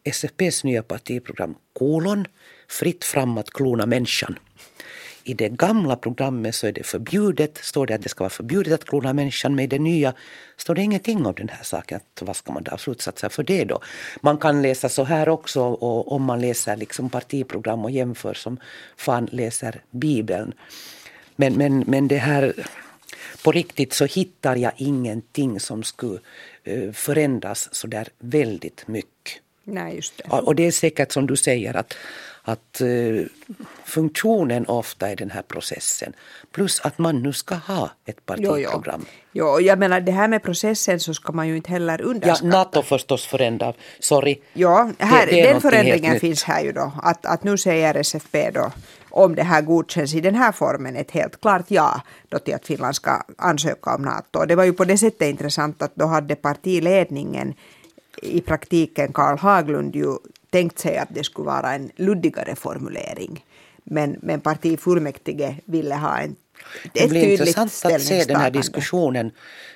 SFPs 0.03 0.63
nya 0.63 0.84
partiprogram 0.84 1.56
kolon 1.74 2.27
fritt 2.68 3.03
fram 3.03 3.38
att 3.38 3.50
klona 3.50 3.86
människan. 3.86 4.36
I 5.23 5.33
det 5.33 5.49
gamla 5.49 5.95
programmet 5.95 6.55
så 6.55 6.67
är 6.67 6.71
det 6.71 6.83
förbjudet, 6.83 7.57
står 7.57 7.85
det 7.85 7.95
att 7.95 8.01
det 8.01 8.09
ska 8.09 8.23
vara 8.23 8.29
förbjudet 8.29 8.73
att 8.73 8.85
klona 8.85 9.13
människan, 9.13 9.55
men 9.55 9.65
i 9.65 9.67
det 9.67 9.79
nya 9.79 10.13
står 10.57 10.75
det 10.75 10.81
ingenting 10.81 11.25
om 11.25 11.33
den 11.33 11.49
här 11.49 11.63
saken. 11.63 11.97
Att 11.97 12.21
vad 12.21 12.35
ska 12.35 12.51
man 12.51 12.63
dra 12.63 12.77
slutsatser 12.77 13.29
för 13.29 13.43
det 13.43 13.65
då? 13.65 13.79
Man 14.21 14.37
kan 14.37 14.61
läsa 14.61 14.89
så 14.89 15.03
här 15.03 15.29
också 15.29 15.61
och 15.61 16.11
om 16.11 16.23
man 16.23 16.41
läser 16.41 16.77
liksom 16.77 17.09
partiprogram 17.09 17.83
och 17.83 17.91
jämför 17.91 18.33
som 18.33 18.57
fan 18.97 19.27
läser 19.31 19.81
Bibeln. 19.91 20.53
Men, 21.35 21.53
men, 21.53 21.83
men 21.87 22.07
det 22.07 22.17
här 22.17 22.53
på 23.43 23.51
riktigt 23.51 23.93
så 23.93 24.05
hittar 24.05 24.55
jag 24.55 24.71
ingenting 24.77 25.59
som 25.59 25.83
skulle 25.83 26.19
eh, 26.63 26.91
förändras 26.91 27.69
så 27.71 27.87
där 27.87 28.07
väldigt 28.19 28.87
mycket. 28.87 29.41
Nej, 29.63 29.96
just 29.96 30.18
det. 30.18 30.30
Och 30.30 30.56
det 30.56 30.68
är 30.68 30.72
säkert 30.72 31.12
som 31.12 31.27
du 31.27 31.36
säger 31.36 31.77
att, 31.77 31.94
att 32.41 32.82
uh, 32.82 33.25
funktionen 33.86 34.65
ofta 34.65 35.10
är 35.10 35.15
den 35.15 35.32
här 35.32 35.41
processen. 35.41 36.13
Plus 36.51 36.80
att 36.80 36.98
man 36.98 37.24
nu 37.24 37.34
ska 37.34 37.56
ha 37.56 37.89
ett 38.06 38.25
partiprogram. 38.25 39.06
Jo, 39.06 39.15
jo. 39.32 39.60
jo 39.60 39.62
jag 39.62 39.80
menar 39.80 40.01
det 40.01 40.12
här 40.12 40.27
med 40.27 40.44
processen 40.44 41.00
så 41.00 41.13
ska 41.13 41.32
man 41.32 41.48
ju 41.48 41.56
inte 41.56 41.72
heller 41.72 42.01
underskatta. 42.01 42.46
Ja, 42.46 42.51
NATO 42.51 42.82
förstås 42.82 43.25
förändrar. 43.25 43.75
Sorry. 44.00 44.41
Ja, 44.53 44.91
här, 45.00 45.25
det, 45.25 45.32
det 45.32 45.48
den 45.48 45.62
förändringen 45.62 46.20
finns 46.20 46.44
här 46.44 46.63
ju 46.63 46.72
då. 46.72 46.91
Att, 47.03 47.25
att 47.25 47.44
nu 47.44 47.58
säger 47.58 47.96
SFP 47.96 48.51
då 48.51 48.72
om 49.12 49.36
det 49.36 49.44
här 49.44 49.62
godkänns 49.62 50.13
i 50.13 50.22
den 50.22 50.36
här 50.36 50.51
formen 50.51 50.96
ett 50.96 51.12
helt 51.12 51.41
klart 51.41 51.65
ja 51.68 52.01
då 52.30 52.39
till 52.39 52.53
att 52.53 52.65
Finland 52.65 52.96
ska 52.96 53.24
ansöka 53.38 53.96
om 53.96 54.01
NATO. 54.01 54.46
Det 54.46 54.56
var 54.56 54.63
ju 54.63 54.74
på 54.74 54.86
det 54.86 54.98
sättet 54.98 55.30
intressant 55.30 55.82
att 55.82 55.96
då 55.96 56.06
hade 56.06 56.36
partiledningen 56.36 57.53
i 58.22 58.41
praktiken 58.41 59.13
Karl 59.13 59.38
Haglund 59.38 59.96
ju 59.96 60.18
tänkt 60.50 60.80
sig 60.80 60.98
att 60.98 61.10
det 61.12 61.24
skulle 61.24 61.46
vara 61.46 61.74
en 61.74 61.91
luddigare 61.96 62.56
formulering. 62.56 63.46
Men, 63.84 64.18
men 64.22 64.41
partifullmäktige 64.41 65.56
ville 65.65 65.96
ha 65.96 66.18
en 66.18 66.36
ett 66.84 66.91
Det 66.94 67.08
blir 67.08 67.32
intressant 67.32 67.86
att 67.86 68.01
se 68.01 68.24
den 68.24 68.36
här 68.36 68.51
diskussionen 68.51 69.32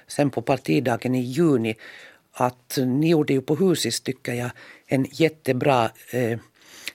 sen 0.08 0.30
på 0.30 0.42
partidagen 0.42 1.16
i 1.16 1.22
juni. 1.22 1.76
Att 2.32 2.78
ni 2.86 3.10
gjorde 3.10 3.34
ju 3.34 3.42
på 3.42 3.56
Husis, 3.56 4.02
tycker 4.02 4.34
jag, 4.34 4.50
en 4.88 5.06
jättebra 5.12 5.90
eh, 6.12 6.40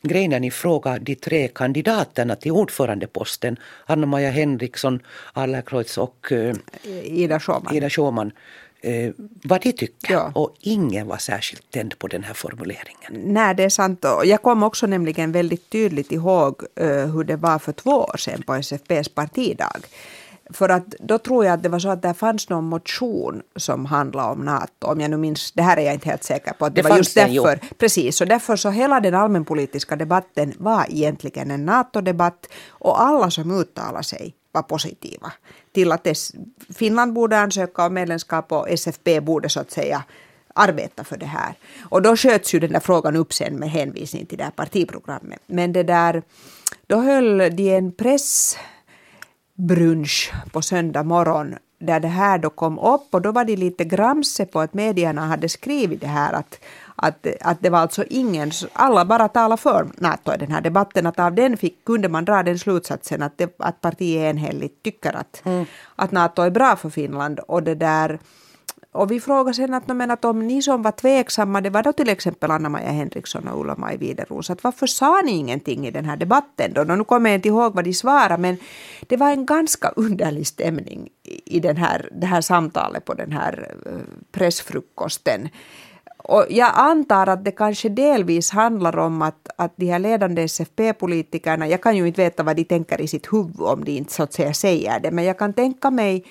grej 0.03 0.29
när 0.29 0.41
ni 0.41 0.51
frågar 0.51 0.99
de 0.99 1.15
tre 1.15 1.49
kandidaterna 1.49 2.37
till 2.37 2.53
ordförandeposten, 2.53 3.57
Anna-Maja 3.87 4.31
Henriksson, 4.31 5.01
Allerkreutz 5.33 5.99
och 5.99 6.33
eh, 6.33 6.57
Ida 7.05 7.41
Schumann. 7.41 7.77
Ida 7.77 7.91
Schumann 7.91 8.33
eh, 8.83 9.13
vad 9.45 9.61
de 9.61 9.73
tycker. 9.73 10.15
Ja. 10.15 10.33
Och 10.35 10.57
ingen 10.61 11.07
var 11.07 11.17
särskilt 11.17 11.71
tänd 11.71 11.99
på 11.99 12.07
den 12.07 12.25
här 12.25 12.35
formuleringen. 12.35 13.35
Nej, 13.35 13.55
det 13.55 13.65
är 13.65 13.69
sant. 13.69 14.05
Jag 14.25 14.43
kom 14.43 14.63
också 14.63 14.87
nämligen 14.87 15.33
väldigt 15.33 15.71
tydligt 15.71 16.13
ihåg 16.13 16.63
uh, 16.81 16.87
hur 16.87 17.25
det 17.25 17.37
var 17.37 17.59
för 17.59 17.73
två 17.73 17.91
år 17.91 18.17
sedan 18.17 18.43
på 18.43 18.55
SFPs 18.55 19.09
partidag. 19.15 19.81
För 20.53 20.69
att 20.69 20.87
då 20.87 21.19
tror 21.19 21.45
jag 21.45 21.55
att 21.55 21.63
det 21.63 21.69
var 21.69 21.79
så 21.79 21.89
att 21.89 22.03
det 22.03 22.15
fanns 22.15 22.49
någon 22.49 22.65
motion 22.65 23.43
som 23.57 23.87
handlade 23.87 24.33
om 24.33 24.39
NATO. 24.39 24.87
Om 24.87 25.01
jag 25.01 25.11
nu 25.11 25.17
minns, 25.17 25.53
det 25.53 25.63
här 25.63 25.77
är 25.77 25.83
jag 25.83 25.95
inte 25.95 26.09
helt 26.09 26.25
säker 26.25 26.53
på. 26.53 26.65
Att 26.67 26.75
det, 26.75 26.83
det 26.83 26.89
var 26.89 26.97
just 26.97 27.15
därför. 27.15 27.59
Jo. 27.63 27.69
Precis, 27.79 28.21
och 28.21 28.27
därför 28.27 28.57
så 28.57 28.71
hela 28.71 29.01
den 29.01 29.15
allmänpolitiska 29.15 29.97
debatten 29.97 30.55
var 30.59 30.87
egentligen 30.89 31.51
en 31.51 31.67
NATO-debatt. 31.67 32.47
Och 32.69 33.03
alla 33.03 33.31
som 33.31 33.61
uttalade 33.61 34.05
sig 34.05 34.35
var 34.53 34.63
positiva 34.63 35.33
till 35.73 35.93
att 35.93 36.07
Finland 36.75 37.13
borde 37.13 37.39
ansöka 37.39 37.87
om 37.87 37.95
medlemskap 37.95 38.53
och 38.53 38.71
SFP 38.71 39.21
borde 39.21 39.49
så 39.49 39.61
att 39.61 39.71
säga 39.71 40.05
arbeta 40.55 41.05
för 41.05 41.17
det 41.17 41.27
här. 41.27 41.55
Och 41.83 42.03
då 42.03 42.17
sköts 42.17 42.55
ju 42.55 42.59
den 42.59 42.73
där 42.73 42.81
frågan 42.81 43.17
upp 43.17 43.33
sen 43.33 43.57
med 43.57 43.71
hänvisning 43.71 44.27
till 44.27 44.39
det 44.39 44.45
här 44.45 44.51
partiprogrammet. 44.51 45.43
Men 45.47 45.73
det 45.73 45.83
där, 45.83 46.23
då 46.87 47.01
höll 47.01 47.39
de 47.39 47.77
en 47.77 47.93
pressbrunch 47.93 48.63
på 50.53 50.63
söndag 50.63 51.03
morgon 51.03 51.55
där 51.81 52.01
det 52.01 52.09
här 52.09 52.39
då 52.39 52.51
kom 52.51 52.79
upp 52.79 53.15
och 53.15 53.23
då 53.23 53.33
var 53.33 53.45
de 53.45 53.57
lite 53.57 53.85
gramse 53.85 54.47
på 54.47 54.61
att 54.61 54.75
medierna 54.75 55.27
hade 55.27 55.49
skrivit 55.49 56.01
det 56.01 56.07
här 56.07 56.33
att 56.33 56.59
att, 57.03 57.27
att 57.41 57.61
det 57.61 57.71
var 57.71 57.79
alltså 57.79 58.05
ingen, 58.11 58.51
alla 58.73 59.05
bara 59.05 59.29
talade 59.29 59.63
för 59.63 59.87
NATO 59.97 60.35
i 60.35 60.37
den 60.37 60.53
här 60.53 60.61
debatten, 60.61 61.07
att 61.07 61.19
av 61.19 61.35
den 61.35 61.57
fick, 61.57 61.85
kunde 61.85 62.09
man 62.09 62.25
dra 62.25 62.43
den 62.43 62.59
slutsatsen 62.59 63.23
att, 63.23 63.39
det, 63.39 63.55
att 63.59 63.81
partiet 63.81 64.31
enhälligt 64.31 64.83
tycker 64.83 65.17
att, 65.17 65.43
mm. 65.45 65.65
att 65.97 66.13
NATO 66.13 66.43
är 66.43 66.51
bra 66.51 66.77
för 66.77 66.91
Finland 66.91 67.39
och 67.39 67.63
det 67.63 67.75
där 67.75 68.19
och 68.93 69.11
vi 69.11 69.21
frågade 69.21 69.55
sen 69.55 69.75
att, 69.75 69.89
men 69.89 70.11
att 70.11 70.25
om 70.25 70.47
ni 70.47 70.63
som 70.63 70.83
var 70.83 70.93
tveksamma, 70.93 71.61
det 71.61 71.71
var 71.71 71.83
då 71.83 71.93
till 71.93 72.09
exempel 72.09 72.51
Anna-Maja 72.51 72.91
Henriksson 72.91 73.49
och 73.49 73.61
Ulla-Maj 73.61 73.97
Wideros, 73.97 74.51
att 74.51 74.65
varför 74.65 74.87
sa 74.87 75.21
ni 75.25 75.33
ingenting 75.33 75.87
i 75.87 75.91
den 75.91 76.05
här 76.05 76.17
debatten 76.17 76.73
då? 76.73 76.83
Nu 76.83 77.05
kommer 77.05 77.31
jag 77.31 77.35
inte 77.35 77.49
ihåg 77.49 77.75
vad 77.75 77.85
de 77.85 77.95
svarade, 77.95 78.39
men 78.39 78.57
det 79.01 79.17
var 79.17 79.31
en 79.31 79.47
ganska 79.47 79.89
underlig 79.89 80.47
stämning 80.47 81.09
i 81.45 81.61
den 81.61 81.77
här, 81.77 82.09
det 82.13 82.27
här 82.27 82.41
samtalet 82.41 83.05
på 83.05 83.15
den 83.15 83.33
här 83.33 83.75
eh, 83.87 83.93
pressfrukosten. 84.33 85.49
Och 86.17 86.47
jag 86.51 86.71
antar 86.75 87.27
att 87.27 87.45
det 87.45 87.51
kanske 87.51 87.89
delvis 87.89 88.51
handlar 88.51 88.99
om 88.99 89.23
att, 89.23 89.49
att 89.57 89.73
de 89.77 89.87
här 89.87 89.99
ledande 89.99 90.43
SFP-politikerna, 90.43 91.69
jag 91.69 91.83
kan 91.83 91.97
ju 91.97 92.07
inte 92.07 92.23
veta 92.23 92.43
vad 92.43 92.57
de 92.57 92.65
tänker 92.65 93.01
i 93.01 93.09
sitt 93.09 93.33
huvud 93.33 93.61
om 93.61 93.85
de 93.85 93.93
inte 93.93 94.13
så 94.13 94.23
att 94.23 94.33
säga 94.33 94.55
säger 94.55 95.01
det, 95.01 95.11
men 95.11 95.25
jag 95.25 95.39
kan 95.39 95.53
tänka 95.53 95.91
mig 95.91 96.25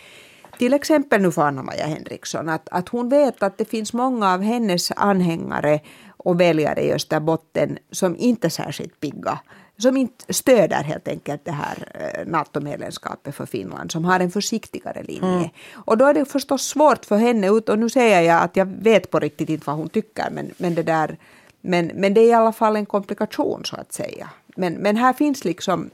till 0.59 0.73
exempel 0.73 1.21
nu 1.21 1.31
för 1.31 1.41
Anna-Maja 1.41 1.85
Henriksson, 1.85 2.49
att, 2.49 2.69
att 2.71 2.89
hon 2.89 3.09
vet 3.09 3.43
att 3.43 3.57
det 3.57 3.65
finns 3.65 3.93
många 3.93 4.33
av 4.33 4.41
hennes 4.41 4.91
anhängare 4.91 5.79
och 6.17 6.39
väljare 6.39 6.81
i 6.81 6.93
Österbotten 6.93 7.77
som 7.91 8.15
inte 8.15 8.47
är 8.47 8.49
särskilt 8.49 8.99
pigga 8.99 9.39
som 9.81 9.97
inte 9.97 10.33
stöder 10.33 10.83
helt 10.83 11.07
enkelt 11.07 11.45
det 11.45 11.51
här 11.51 11.87
eh, 11.93 12.27
NATO-medlemskapet 12.27 13.35
för 13.35 13.45
Finland, 13.45 13.91
som 13.91 14.05
har 14.05 14.19
en 14.19 14.31
försiktigare 14.31 15.03
linje. 15.03 15.37
Mm. 15.37 15.49
Och 15.73 15.97
då 15.97 16.05
är 16.05 16.13
det 16.13 16.25
förstås 16.25 16.63
svårt 16.63 17.05
för 17.05 17.17
henne, 17.17 17.49
och 17.49 17.79
nu 17.79 17.89
säger 17.89 18.21
jag 18.21 18.43
att 18.43 18.55
jag 18.55 18.65
vet 18.65 19.11
på 19.11 19.19
riktigt 19.19 19.49
inte 19.49 19.63
vad 19.67 19.75
hon 19.75 19.89
tycker, 19.89 20.29
men, 20.31 20.51
men, 20.57 20.75
det, 20.75 20.83
där, 20.83 21.17
men, 21.61 21.91
men 21.95 22.13
det 22.13 22.21
är 22.21 22.29
i 22.29 22.33
alla 22.33 22.53
fall 22.53 22.75
en 22.75 22.85
komplikation 22.85 23.65
så 23.65 23.75
att 23.75 23.93
säga. 23.93 24.29
Men, 24.55 24.73
men 24.73 24.97
här 24.97 25.13
finns 25.13 25.45
liksom 25.45 25.89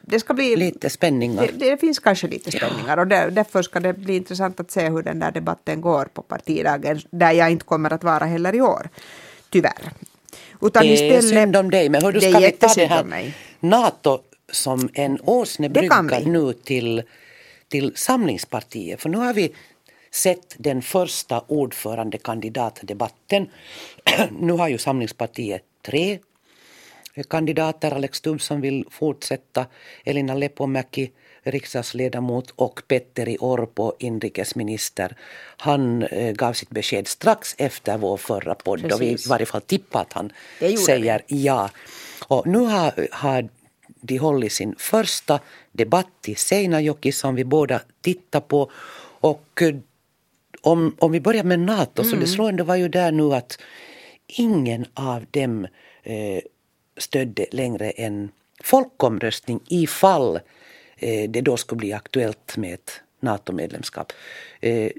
det 0.00 0.20
ska 0.20 0.34
bli... 0.34 0.56
Lite 0.56 0.90
spänningar. 0.90 1.50
Det, 1.52 1.70
det 1.70 1.76
finns 1.76 1.98
kanske 1.98 2.28
lite 2.28 2.50
spänningar 2.50 2.96
och 2.96 3.06
där, 3.06 3.30
därför 3.30 3.62
ska 3.62 3.80
det 3.80 3.92
bli 3.92 4.16
intressant 4.16 4.60
att 4.60 4.70
se 4.70 4.88
hur 4.88 5.02
den 5.02 5.18
där 5.18 5.30
debatten 5.30 5.80
går 5.80 6.04
på 6.04 6.22
partidagen, 6.22 7.00
där 7.10 7.32
jag 7.32 7.50
inte 7.50 7.64
kommer 7.64 7.92
att 7.92 8.04
vara 8.04 8.24
heller 8.24 8.54
i 8.54 8.60
år, 8.60 8.88
tyvärr. 9.50 9.90
Utan 10.62 10.82
det 10.82 11.16
är 11.16 11.20
synd 11.20 11.56
om 11.56 11.70
dig, 11.70 11.88
men 11.88 12.04
hur 12.04 12.12
du 12.12 12.20
ska 12.20 12.38
vi 12.38 12.52
ta 12.52 12.74
det 12.74 12.86
här 12.86 13.34
NATO 13.60 14.18
som 14.52 14.88
en 14.94 15.18
åsnebrygga 15.24 16.20
nu 16.26 16.52
till, 16.52 17.02
till 17.68 17.92
Samlingspartiet? 17.96 19.00
För 19.00 19.08
nu 19.08 19.16
har 19.16 19.34
vi 19.34 19.52
sett 20.10 20.54
den 20.58 20.82
första 20.82 21.44
ordförandekandidatdebatten. 21.46 23.48
nu 24.40 24.52
har 24.52 24.68
ju 24.68 24.78
Samlingspartiet 24.78 25.62
tre 25.82 26.18
kandidater. 27.22 27.94
Alex 27.94 28.18
Stubb 28.18 28.40
som 28.40 28.60
vill 28.60 28.84
fortsätta, 28.90 29.66
Elina 30.04 30.34
Lepomäki 30.34 31.10
riksdagsledamot 31.42 32.50
och 32.56 32.82
Petteri 32.88 33.36
Orpo, 33.40 33.92
inrikesminister. 33.98 35.16
Han 35.56 36.02
eh, 36.02 36.32
gav 36.32 36.52
sitt 36.52 36.70
besked 36.70 37.08
strax 37.08 37.54
efter 37.58 37.98
vår 37.98 38.16
förra 38.16 38.54
podd 38.54 38.80
Precis. 38.80 38.94
och 38.94 39.02
vi 39.02 39.06
i 39.06 39.16
varje 39.28 39.46
fall 39.46 39.60
tippar 39.60 40.00
att 40.00 40.12
han 40.12 40.32
säger 40.86 41.22
det. 41.28 41.34
ja. 41.36 41.70
Och 42.28 42.46
nu 42.46 42.58
har, 42.58 43.08
har 43.12 43.48
de 44.00 44.18
hållit 44.18 44.52
sin 44.52 44.74
första 44.78 45.40
debatt 45.72 46.06
i 46.26 46.34
Seinäjoki 46.34 47.12
som 47.12 47.34
vi 47.34 47.44
båda 47.44 47.80
tittar 48.00 48.40
på. 48.40 48.70
Och 49.20 49.62
eh, 49.62 49.74
om, 50.62 50.96
om 50.98 51.12
vi 51.12 51.20
börjar 51.20 51.44
med 51.44 51.60
Nato 51.60 52.02
mm. 52.02 52.10
så 52.10 52.20
det 52.20 52.26
slående 52.26 52.62
var 52.62 52.76
ju 52.76 52.88
där 52.88 53.12
nu 53.12 53.34
att 53.34 53.58
ingen 54.26 54.86
av 54.94 55.24
dem 55.30 55.66
eh, 56.02 56.42
stödde 56.96 57.46
längre 57.50 57.90
en 57.90 58.30
folkomröstning 58.62 59.60
ifall 59.68 60.40
eh, 60.96 61.30
det 61.30 61.40
då 61.40 61.56
skulle 61.56 61.78
bli 61.78 61.92
aktuellt 61.92 62.56
med 62.56 62.74
ett 62.74 63.00
NATO-medlemskap. 63.20 64.12
Eh, 64.60 64.90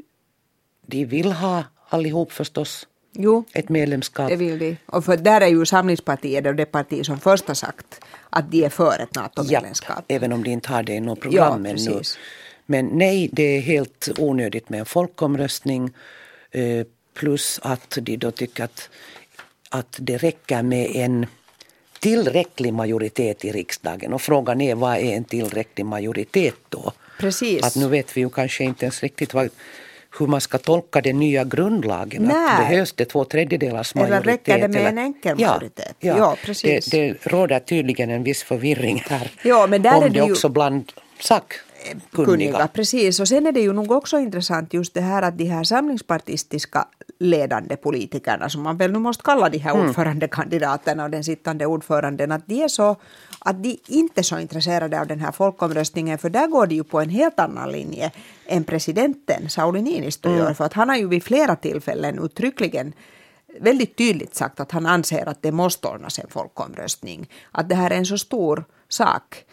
de 0.86 1.05
vill 1.05 1.31
ha 1.31 1.63
allihop 1.89 2.31
förstås 2.31 2.88
jo, 3.12 3.43
ett 3.53 3.69
medlemskap. 3.69 4.29
det 4.29 4.36
vill 4.36 4.60
de. 4.60 4.77
Och 4.86 5.05
för 5.05 5.17
där 5.17 5.41
är 5.41 5.48
ju 5.48 5.65
Samlingspartiet 5.65 6.57
det 6.57 6.65
parti 6.65 7.05
som 7.05 7.19
först 7.19 7.48
har 7.48 7.55
sagt 7.55 8.01
att 8.29 8.51
de 8.51 8.65
är 8.65 8.69
för 8.69 9.00
ett 9.00 9.15
NATO-medlemskap. 9.15 10.05
Ja, 10.07 10.15
även 10.15 10.33
om 10.33 10.43
de 10.43 10.50
inte 10.50 10.69
har 10.69 10.83
det 10.83 10.93
i 10.93 11.00
något 11.00 11.19
program 11.19 11.65
ja, 11.65 11.71
ännu. 11.71 12.01
Men 12.65 12.86
nej, 12.86 13.29
det 13.31 13.43
är 13.43 13.62
helt 13.62 14.10
onödigt 14.17 14.69
med 14.69 14.79
en 14.79 14.86
folkomröstning. 14.86 15.93
Eh, 16.51 16.86
plus 17.13 17.60
att 17.63 17.98
de 18.01 18.17
då 18.17 18.31
tycker 18.31 18.63
att, 18.63 18.89
att 19.69 19.98
det 20.00 20.17
räcker 20.17 20.63
med 20.63 20.95
en 20.95 21.25
tillräcklig 22.01 22.74
majoritet 22.74 23.46
i 23.46 23.51
riksdagen. 23.51 24.13
Och 24.13 24.22
frågan 24.22 24.62
är 24.62 24.75
vad 24.75 24.98
är 24.98 25.15
en 25.15 25.24
tillräcklig 25.24 25.86
majoritet 25.86 26.55
då? 26.70 26.91
Precis. 27.20 27.63
Att 27.63 27.75
nu 27.75 27.88
vet 27.88 28.17
vi 28.17 28.22
ju 28.22 28.29
kanske 28.29 28.63
inte 28.63 28.86
ens 28.86 29.03
riktigt 29.03 29.34
vad, 29.34 29.50
hur 30.20 30.27
man 30.27 30.41
ska 30.41 30.58
tolka 30.58 31.01
den 31.01 31.20
nya 31.20 31.43
grundlagen. 31.43 32.24
Nej. 32.24 32.50
Att 32.50 32.58
behövs 32.58 32.93
det 32.93 33.05
två 33.05 33.25
tredjedelars 33.25 33.96
majoritet? 33.96 34.24
Eller 34.24 34.31
räcker 34.31 34.60
det 34.60 34.67
med 34.67 34.81
eller? 34.81 34.89
en 34.89 34.98
enkel 34.98 35.39
majoritet? 35.39 35.96
Ja, 36.00 36.12
ja. 36.12 36.17
ja 36.17 36.36
precis. 36.46 36.86
Det, 36.86 37.08
det 37.08 37.25
råder 37.25 37.60
tydligen 37.60 38.10
en 38.10 38.24
viss 38.24 38.43
förvirring 38.43 39.03
här. 39.10 39.31
Ja, 39.43 39.67
men 39.67 39.81
där 39.81 39.98
om 39.98 40.03
är 40.03 40.10
det, 40.10 40.20
ju... 40.20 40.31
också 40.31 40.50
bland 40.50 40.91
sakkunniga. 41.81 42.25
Kunniga, 42.25 42.67
precis. 42.67 43.19
Och 43.19 43.27
sen 43.27 43.45
är 43.45 43.51
det 43.51 43.61
ju 43.61 43.73
nog 43.73 43.91
också 43.91 44.19
intressant 44.19 44.73
just 44.73 44.93
det 44.93 45.01
här 45.01 45.21
att 45.21 45.38
de 45.38 45.45
här 45.45 45.63
samlingspartistiska 45.63 46.88
ledande 47.19 47.75
politikerna, 47.75 48.50
som 48.50 48.61
man 48.61 48.77
väl 48.77 48.91
nu 48.91 49.00
måste 49.00 49.23
kalla 49.23 49.50
de 49.50 49.57
här 49.57 49.75
mm. 49.75 49.88
ordförandekandidaterna 49.88 51.03
och 51.03 51.09
den 51.09 51.23
sittande 51.23 51.65
ordföranden, 51.65 52.31
att 52.31 52.47
de 52.47 52.63
är 52.63 52.67
så 52.67 52.95
att 53.39 53.63
de 53.63 53.79
inte 53.88 54.21
är 54.21 54.23
så 54.23 54.39
intresserade 54.39 55.01
av 55.01 55.07
den 55.07 55.19
här 55.19 55.31
folkomröstningen, 55.31 56.17
för 56.17 56.29
där 56.29 56.47
går 56.47 56.67
de 56.67 56.75
ju 56.75 56.83
på 56.83 57.00
en 57.00 57.09
helt 57.09 57.39
annan 57.39 57.71
linje 57.71 58.11
än 58.45 58.63
presidenten 58.63 59.50
Sauli 59.50 59.81
Niinistö 59.81 60.29
mm. 60.29 60.39
gör, 60.39 60.53
för 60.53 60.65
att 60.65 60.73
han 60.73 60.89
har 60.89 60.95
ju 60.95 61.07
vid 61.07 61.23
flera 61.23 61.55
tillfällen 61.55 62.19
uttryckligen 62.19 62.93
väldigt 63.59 63.97
tydligt 63.97 64.35
sagt 64.35 64.59
att 64.59 64.71
han 64.71 64.85
anser 64.85 65.29
att 65.29 65.41
det 65.41 65.51
måste 65.51 65.88
ordnas 65.88 66.19
en 66.19 66.29
folkomröstning, 66.29 67.29
att 67.51 67.69
det 67.69 67.75
här 67.75 67.91
är 67.91 67.95
en 67.95 68.05
så 68.05 68.17
stor 68.17 68.65
sak. 68.89 69.45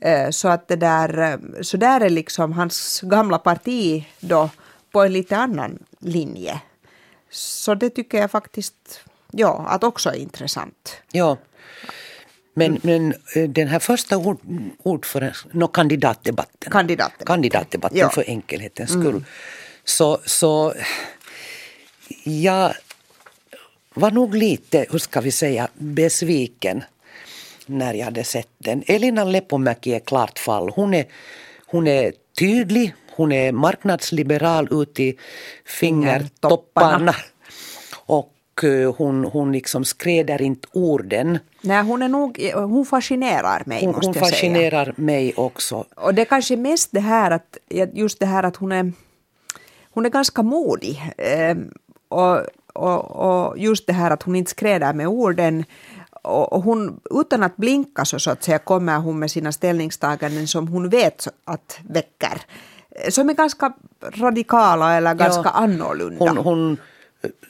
Eh, 0.00 0.30
så 0.30 0.48
att 0.48 0.68
det 0.68 0.76
där, 0.76 1.18
eh, 1.18 1.62
så 1.62 1.76
där 1.76 2.00
är 2.00 2.10
liksom 2.10 2.52
hans 2.52 3.00
gamla 3.00 3.38
parti 3.38 4.04
då 4.20 4.50
på 4.92 5.02
en 5.02 5.12
lite 5.12 5.36
annan 5.36 5.78
linje. 5.98 6.60
Så 7.30 7.74
det 7.74 7.90
tycker 7.90 8.18
jag 8.18 8.30
faktiskt 8.30 9.00
ja, 9.30 9.66
att 9.68 9.84
också 9.84 10.10
är 10.10 10.14
intressant. 10.14 10.96
Ja. 11.12 11.36
Men, 12.54 12.76
mm. 12.76 12.80
men 12.82 13.14
eh, 13.34 13.50
den 13.50 13.68
här 13.68 13.78
första 13.78 14.16
ord, 14.16 14.40
ord 14.82 15.06
för, 15.06 15.36
no, 15.52 15.66
kandidatdebatten, 15.66 16.72
kandidatdebatten, 16.72 17.26
kandidatdebatten 17.26 17.98
ja. 17.98 18.10
för 18.10 18.24
enkelhetens 18.28 18.90
skull, 18.90 19.06
mm. 19.06 19.24
så, 19.84 20.18
så 20.24 20.74
jag 22.24 22.74
var 23.94 24.10
nog 24.10 24.34
lite, 24.34 24.86
hur 24.90 24.98
ska 24.98 25.20
vi 25.20 25.30
säga, 25.30 25.68
besviken 25.74 26.84
när 27.70 27.94
jag 27.94 28.04
hade 28.04 28.24
sett 28.24 28.48
den. 28.58 28.82
Elina 28.86 29.24
Lepomäki 29.24 29.94
är 29.94 30.00
klart 30.00 30.38
fall. 30.38 30.70
Hon 30.74 30.94
är, 30.94 31.04
hon 31.66 31.86
är 31.86 32.12
tydlig, 32.38 32.94
hon 33.16 33.32
är 33.32 33.52
marknadsliberal 33.52 34.68
ut 34.70 35.00
i 35.00 35.16
fingertopparna. 35.64 37.14
Och 38.06 38.64
eh, 38.64 38.94
hon, 38.94 39.24
hon 39.24 39.52
liksom 39.52 39.84
skräder 39.84 40.42
inte 40.42 40.68
orden. 40.72 41.38
Nej, 41.60 41.82
hon, 41.82 42.02
är 42.02 42.08
nog, 42.08 42.50
hon 42.54 42.86
fascinerar 42.86 43.62
mig, 43.66 43.84
hon, 43.84 43.94
hon 43.94 44.02
jag 44.04 44.14
säga. 44.14 44.24
Fascinerar 44.24 44.94
mig 44.96 45.34
också. 45.36 45.84
Och 45.96 46.14
det 46.14 46.22
är 46.22 46.26
kanske 46.26 46.56
mest 46.56 46.88
det 46.92 47.00
här 47.00 47.30
att, 47.30 47.58
just 47.92 48.20
det 48.20 48.26
här 48.26 48.42
att 48.42 48.56
hon 48.56 48.72
är, 48.72 48.92
hon 49.90 50.06
är 50.06 50.10
ganska 50.10 50.42
modig. 50.42 51.02
Ehm, 51.18 51.70
och, 52.08 52.40
och, 52.72 53.10
och 53.10 53.58
just 53.58 53.86
det 53.86 53.92
här 53.92 54.10
att 54.10 54.22
hon 54.22 54.36
inte 54.36 54.50
skräder 54.50 54.92
med 54.92 55.06
orden 55.06 55.64
och 56.22 56.62
hon, 56.62 57.00
utan 57.10 57.42
att 57.42 57.56
blinka 57.56 58.04
så, 58.04 58.18
så 58.18 58.30
att 58.30 58.44
säga 58.44 58.58
kommer 58.58 58.98
hon 58.98 59.18
med 59.18 59.30
sina 59.30 59.52
ställningstaganden 59.52 60.48
som 60.48 60.68
hon 60.68 60.88
vet 60.88 61.28
att 61.44 61.78
väcker 61.88 62.42
som 63.08 63.30
är 63.30 63.34
ganska 63.34 63.72
radikala 64.02 64.96
eller 64.96 65.14
ganska 65.14 65.42
ja, 65.44 65.50
annorlunda. 65.50 66.24
Hon, 66.24 66.36
hon 66.36 66.76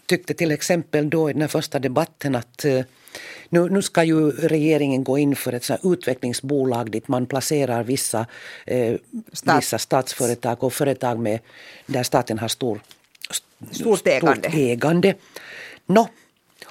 tyckte 0.07 0.35
till 0.35 0.51
exempel 0.51 1.11
då 1.11 1.31
i 1.31 1.33
den 1.33 1.49
första 1.49 1.79
debatten 1.79 2.35
att 2.35 2.65
eh, 2.65 2.85
nu, 3.49 3.69
nu 3.69 3.83
ska 3.83 4.05
ju 4.05 4.31
regeringen 4.31 5.05
gå 5.05 5.19
in 5.19 5.37
för 5.37 5.53
ett 5.53 5.65
så 5.65 5.77
utvecklingsbolag 5.83 6.91
dit 6.91 7.09
man 7.09 7.27
placerar 7.27 7.83
vissa, 7.83 8.27
eh, 8.67 8.97
Stat. 9.33 9.59
vissa 9.59 9.79
statsföretag 9.79 10.65
och 10.65 10.73
företag 10.73 11.19
med, 11.19 11.41
där 11.87 12.03
staten 12.03 12.39
har 12.39 12.49
stor, 12.49 12.81
stort 13.71 14.07
ägande. 14.07 14.41
Stort 14.43 14.55
ägande. 14.55 15.15
No, 15.87 16.09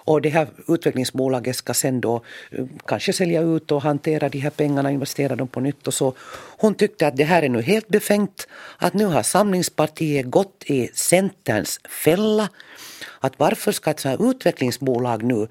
och 0.10 0.22
det 0.22 0.30
här 0.30 0.48
utvecklingsbolaget 0.68 1.56
ska 1.56 1.74
sen 1.74 2.02
då 2.02 2.22
eh, 2.52 2.66
kanske 2.86 3.14
sälja 3.14 3.42
ut 3.42 3.72
och 3.72 3.82
hantera 3.82 4.30
de 4.30 4.40
här 4.40 4.50
pengarna, 4.50 4.92
investera 4.92 5.36
dem 5.36 5.48
på 5.48 5.60
nytt 5.60 5.88
och 5.88 5.94
så. 5.94 6.14
Hon 6.58 6.76
tyckte 6.76 7.08
att 7.08 7.18
det 7.18 7.24
här 7.24 7.44
är 7.44 7.50
nu 7.50 7.62
helt 7.62 7.88
befängt, 7.88 8.48
att 8.78 8.94
nu 8.94 9.06
har 9.06 9.24
Samlingspartiet 9.24 10.26
gått 10.26 10.64
i 10.66 10.90
Centerns 10.94 11.80
fälla. 12.04 12.50
Att 13.20 13.40
varför 13.40 13.72
ska 13.72 13.92
ett 13.92 14.00
sånt 14.00 14.20
här 14.20 14.30
utvecklingsbolag 14.30 15.24
nu 15.24 15.48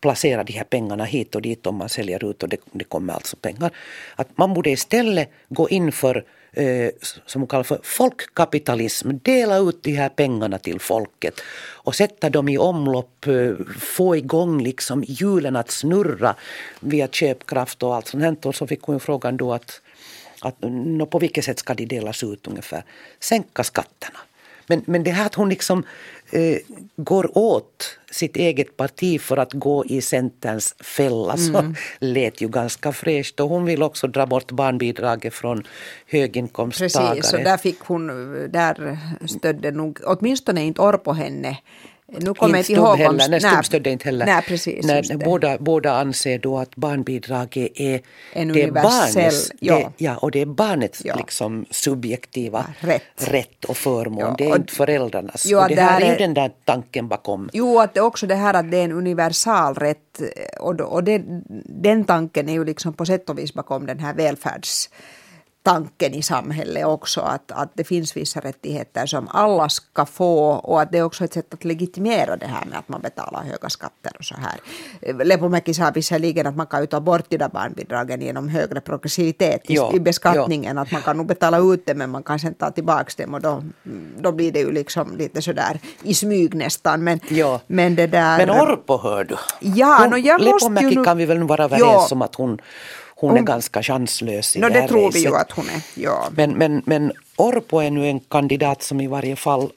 placera 0.00 0.44
de 0.44 0.52
här 0.52 0.64
pengarna 0.64 1.04
hit 1.04 1.34
och 1.34 1.42
dit 1.42 1.66
om 1.66 1.76
man 1.76 1.88
säljer 1.88 2.30
ut 2.30 2.42
och 2.42 2.48
det, 2.48 2.60
det 2.72 2.84
kommer 2.84 3.12
alltså 3.12 3.36
pengar. 3.36 3.70
Att 4.16 4.38
man 4.38 4.54
borde 4.54 4.70
istället 4.70 5.30
gå 5.48 5.68
in 5.68 5.92
för 5.92 6.24
eh, 6.52 6.90
som 7.26 7.40
hon 7.40 7.48
kallar 7.48 7.62
för 7.64 7.80
folkkapitalism. 7.82 9.10
Dela 9.22 9.58
ut 9.58 9.82
de 9.82 9.92
här 9.92 10.08
pengarna 10.08 10.58
till 10.58 10.80
folket 10.80 11.40
och 11.84 11.94
sätta 11.94 12.30
dem 12.30 12.48
i 12.48 12.58
omlopp, 12.58 13.26
eh, 13.26 13.52
få 13.78 14.16
igång 14.16 14.62
liksom 14.62 15.04
hjulen 15.06 15.56
att 15.56 15.70
snurra 15.70 16.34
via 16.80 17.08
köpkraft 17.08 17.82
och 17.82 17.94
allt 17.94 18.06
sånt 18.06 18.22
här. 18.22 18.36
Och 18.42 18.54
så 18.54 18.66
fick 18.66 18.82
hon 18.82 19.00
frågan 19.00 19.36
då 19.36 19.52
att, 19.52 19.80
att 20.40 20.56
no, 20.60 21.06
på 21.06 21.18
vilket 21.18 21.44
sätt 21.44 21.58
ska 21.58 21.74
de 21.74 21.86
delas 21.86 22.24
ut 22.24 22.46
ungefär? 22.46 22.84
Sänka 23.20 23.64
skatterna. 23.64 24.18
Men, 24.66 24.82
men 24.86 25.04
det 25.04 25.10
här 25.10 25.26
att 25.26 25.34
hon 25.34 25.48
liksom 25.48 25.84
eh, 26.32 26.58
går 26.96 27.38
åt 27.38 27.98
sitt 28.10 28.36
eget 28.36 28.76
parti 28.76 29.20
för 29.20 29.36
att 29.36 29.52
gå 29.52 29.84
i 29.84 30.00
Centerns 30.00 30.74
fälla 30.80 31.36
så 31.36 31.58
mm. 31.58 31.74
lät 31.98 32.40
ju 32.40 32.48
ganska 32.48 32.92
fräscht. 32.92 33.40
Och 33.40 33.48
hon 33.48 33.64
vill 33.64 33.82
också 33.82 34.06
dra 34.06 34.26
bort 34.26 34.50
barnbidraget 34.50 35.34
från 35.34 35.62
höginkomsttagare. 36.06 37.14
Precis, 37.14 37.32
och 37.32 37.40
där 37.40 37.56
fick 37.56 37.80
hon, 37.80 38.06
där 38.52 38.98
stödde 39.26 39.70
nog, 39.70 39.98
åtminstone 40.04 40.64
inte 40.64 40.82
Orpo 40.82 41.12
henne 41.12 41.56
Nu 42.18 42.34
kommer 42.34 42.58
inte 42.58 42.72
ihåg 42.72 42.96
heller, 42.98 43.24
om... 43.24 43.30
nej, 43.30 43.40
Stubb 43.40 43.64
stödde 43.64 43.90
inte 43.90 44.04
heller. 44.04 44.26
Nej, 44.26 44.42
precis. 44.42 44.86
Nej, 44.86 45.02
det. 45.02 45.16
båda, 45.16 45.56
båda 45.58 45.92
anser 45.92 46.38
då 46.38 46.58
att 46.58 46.76
barnbidraget 46.76 47.72
är, 47.74 48.00
En 48.32 48.48
det 48.48 48.54
universell- 48.66 48.82
barnets, 48.82 49.52
ja. 49.60 49.74
det, 49.76 50.04
ja, 50.04 50.16
och 50.16 50.30
det 50.30 50.40
är 50.40 50.46
barnets 50.46 51.02
Ja. 51.04 51.14
liksom 51.14 51.66
subjektiva 51.70 52.66
Rätt. 52.80 53.02
rätt 53.16 53.64
och 53.64 53.76
förmån. 53.76 54.18
Ja, 54.18 54.34
det 54.38 54.44
är 54.44 54.50
och- 54.50 54.56
inte 54.56 54.72
föräldrarnas. 54.72 55.46
Jo, 55.46 55.58
och 55.60 55.68
det 55.68 55.74
det 55.74 55.82
här 55.82 56.00
är 56.00 56.10
ju 56.12 56.16
den 56.16 56.34
där 56.34 56.50
tanken 56.64 57.08
bakom. 57.08 57.50
Jo, 57.52 57.78
att 57.80 57.94
det 57.94 58.00
också 58.00 58.26
det 58.26 58.34
här 58.34 58.54
att 58.54 58.70
det 58.70 58.76
är 58.78 58.84
en 58.84 58.92
universal 58.92 59.74
rätt 59.74 59.98
och, 60.60 60.74
då- 60.76 60.84
och 60.84 61.04
det, 61.04 61.22
den 61.66 62.04
tanken 62.04 62.48
är 62.48 62.52
ju 62.52 62.64
liksom 62.64 62.92
på 62.92 63.06
sätt 63.06 63.30
och 63.30 63.38
vis 63.38 63.54
bakom 63.54 63.86
den 63.86 63.98
här 63.98 64.14
välfärdstanken 65.64 66.14
i 66.14 66.22
samhället 66.22 66.86
också 66.86 67.20
att, 67.20 67.52
att 67.52 67.70
det 67.74 67.84
finns 67.84 68.16
vissa 68.16 68.40
rättigheter 68.40 69.06
som 69.06 69.28
alla 69.28 69.68
ska 69.68 70.06
få 70.06 70.50
och 70.50 70.80
att 70.80 70.92
det 70.92 70.98
är 70.98 71.02
också 71.02 71.24
ett 71.24 71.32
sätt 71.32 71.54
att 71.54 71.64
legitimera 71.64 72.36
det 72.36 72.46
här 72.46 72.64
med 72.66 72.78
att 72.78 72.88
man 72.88 73.00
betalar 73.00 73.42
höga 73.42 73.68
skatter 73.68 74.12
och 74.18 74.24
så 74.24 74.34
här. 74.34 75.24
Lepomäki 75.24 75.74
sa 75.74 75.90
visserligen 75.94 76.46
att 76.46 76.56
man 76.56 76.66
kan 76.66 76.80
ju 76.80 76.86
ta 76.86 77.00
bort 77.00 77.30
de 77.30 77.38
där 77.38 77.48
barnbidragen 77.48 78.20
genom 78.20 78.48
högre 78.48 78.80
progressivitet 78.80 79.70
i, 79.70 79.74
Ja, 79.74 79.92
i 79.94 80.00
beskattningen, 80.00 80.78
att 80.78 80.92
man 80.92 81.02
kan 81.02 81.16
nog 81.16 81.26
betala 81.26 81.58
ut 81.58 81.86
dem 81.86 81.98
men 81.98 82.10
man 82.10 82.22
kan 82.22 82.38
sen 82.38 82.54
ta 82.54 82.70
tillbaka 82.70 83.22
dem 83.22 83.34
och 83.34 83.40
då, 83.40 83.62
då 84.20 84.32
blir 84.32 84.52
det 84.52 84.60
ju 84.60 84.72
liksom 84.72 85.16
lite 85.16 85.42
sådär 85.42 85.80
i 86.02 86.14
smyg 86.14 86.54
nästan. 86.54 87.04
Men, 87.04 87.20
men 87.66 87.96
det 87.96 88.06
där... 88.06 88.46
Men 88.46 88.50
Orpo 88.50 88.98
hör 88.98 89.24
du. 89.24 89.36
Ja, 89.60 89.98
hon, 90.00 90.10
nå, 90.10 90.16
jag 90.16 90.42
måste 90.42 90.84
ju 90.84 91.04
kan 91.04 91.18
vi 91.18 91.26
väl 91.26 91.42
vara 91.42 91.64
överens 91.64 92.12
om 92.12 92.22
att 92.22 92.34
hon, 92.34 92.60
hon 93.28 93.36
är 93.36 93.42
ganska 93.42 93.82
chanslös 93.82 94.56
i 94.56 94.60
No, 94.60 94.68
det 94.68 94.74
det 94.74 94.80
här 94.80 94.88
tror 94.88 95.12
vi 95.12 95.20
ju 95.20 95.30
racet. 95.30 95.40
att 95.40 95.52
hon 95.52 95.68
är. 95.68 95.82
Ja. 95.94 96.28
Men, 96.36 96.50
men, 96.52 96.82
men 96.86 97.12
Orpo 97.36 97.78
är 97.78 97.90
nu 97.90 98.06
en 98.06 98.20
kandidat 98.20 98.82
som 98.82 99.00
i 99.00 99.06
varje 99.06 99.36
fall 99.36 99.72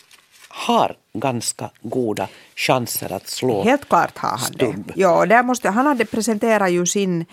har 0.49 0.95
ganska 1.13 1.69
goda 1.81 2.27
chanser 2.55 3.13
att 3.13 3.27
slå 3.27 3.63
Helt 3.63 3.89
klart 3.89 4.17
har 4.17 4.29
han 4.29 4.39
Stubb. 4.39 4.87
det. 4.87 4.93
Ja, 4.95 5.25
där 5.25 5.43
måste, 5.43 5.69
han 5.69 5.85
hade 5.85 6.05
presenterat 6.05 6.71
ju 6.71 6.85
sin 6.85 7.25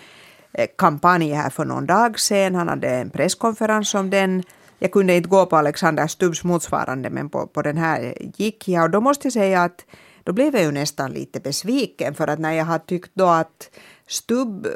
eh, 0.53 0.67
kampanj 0.77 1.33
här 1.33 1.49
för 1.49 1.65
någon 1.65 1.85
dag 1.85 2.19
sedan. 2.19 2.55
Han 2.55 2.67
hade 2.67 2.89
en 2.89 3.09
presskonferens 3.09 3.95
om 3.95 4.09
den. 4.09 4.43
Jag 4.79 4.91
kunde 4.91 5.15
inte 5.15 5.29
gå 5.29 5.45
på 5.45 5.57
Alexander 5.57 6.07
Stubbs 6.07 6.43
motsvarande 6.43 7.09
men 7.09 7.29
på, 7.29 7.47
på 7.47 7.61
den 7.61 7.77
här 7.77 8.17
gick 8.37 8.67
jag 8.67 8.83
och 8.83 8.89
då 8.89 9.01
måste 9.01 9.25
jag 9.25 9.33
säga 9.33 9.63
att 9.63 9.85
då 10.23 10.33
blev 10.33 10.55
jag 10.55 10.63
ju 10.63 10.71
nästan 10.71 11.11
lite 11.11 11.39
besviken 11.39 12.13
för 12.13 12.27
att 12.27 12.39
när 12.39 12.51
jag 12.51 12.65
har 12.65 12.79
tyckt 12.79 13.11
då 13.13 13.25
att 13.25 13.69
Stubb 14.07 14.65
eh, 14.65 14.71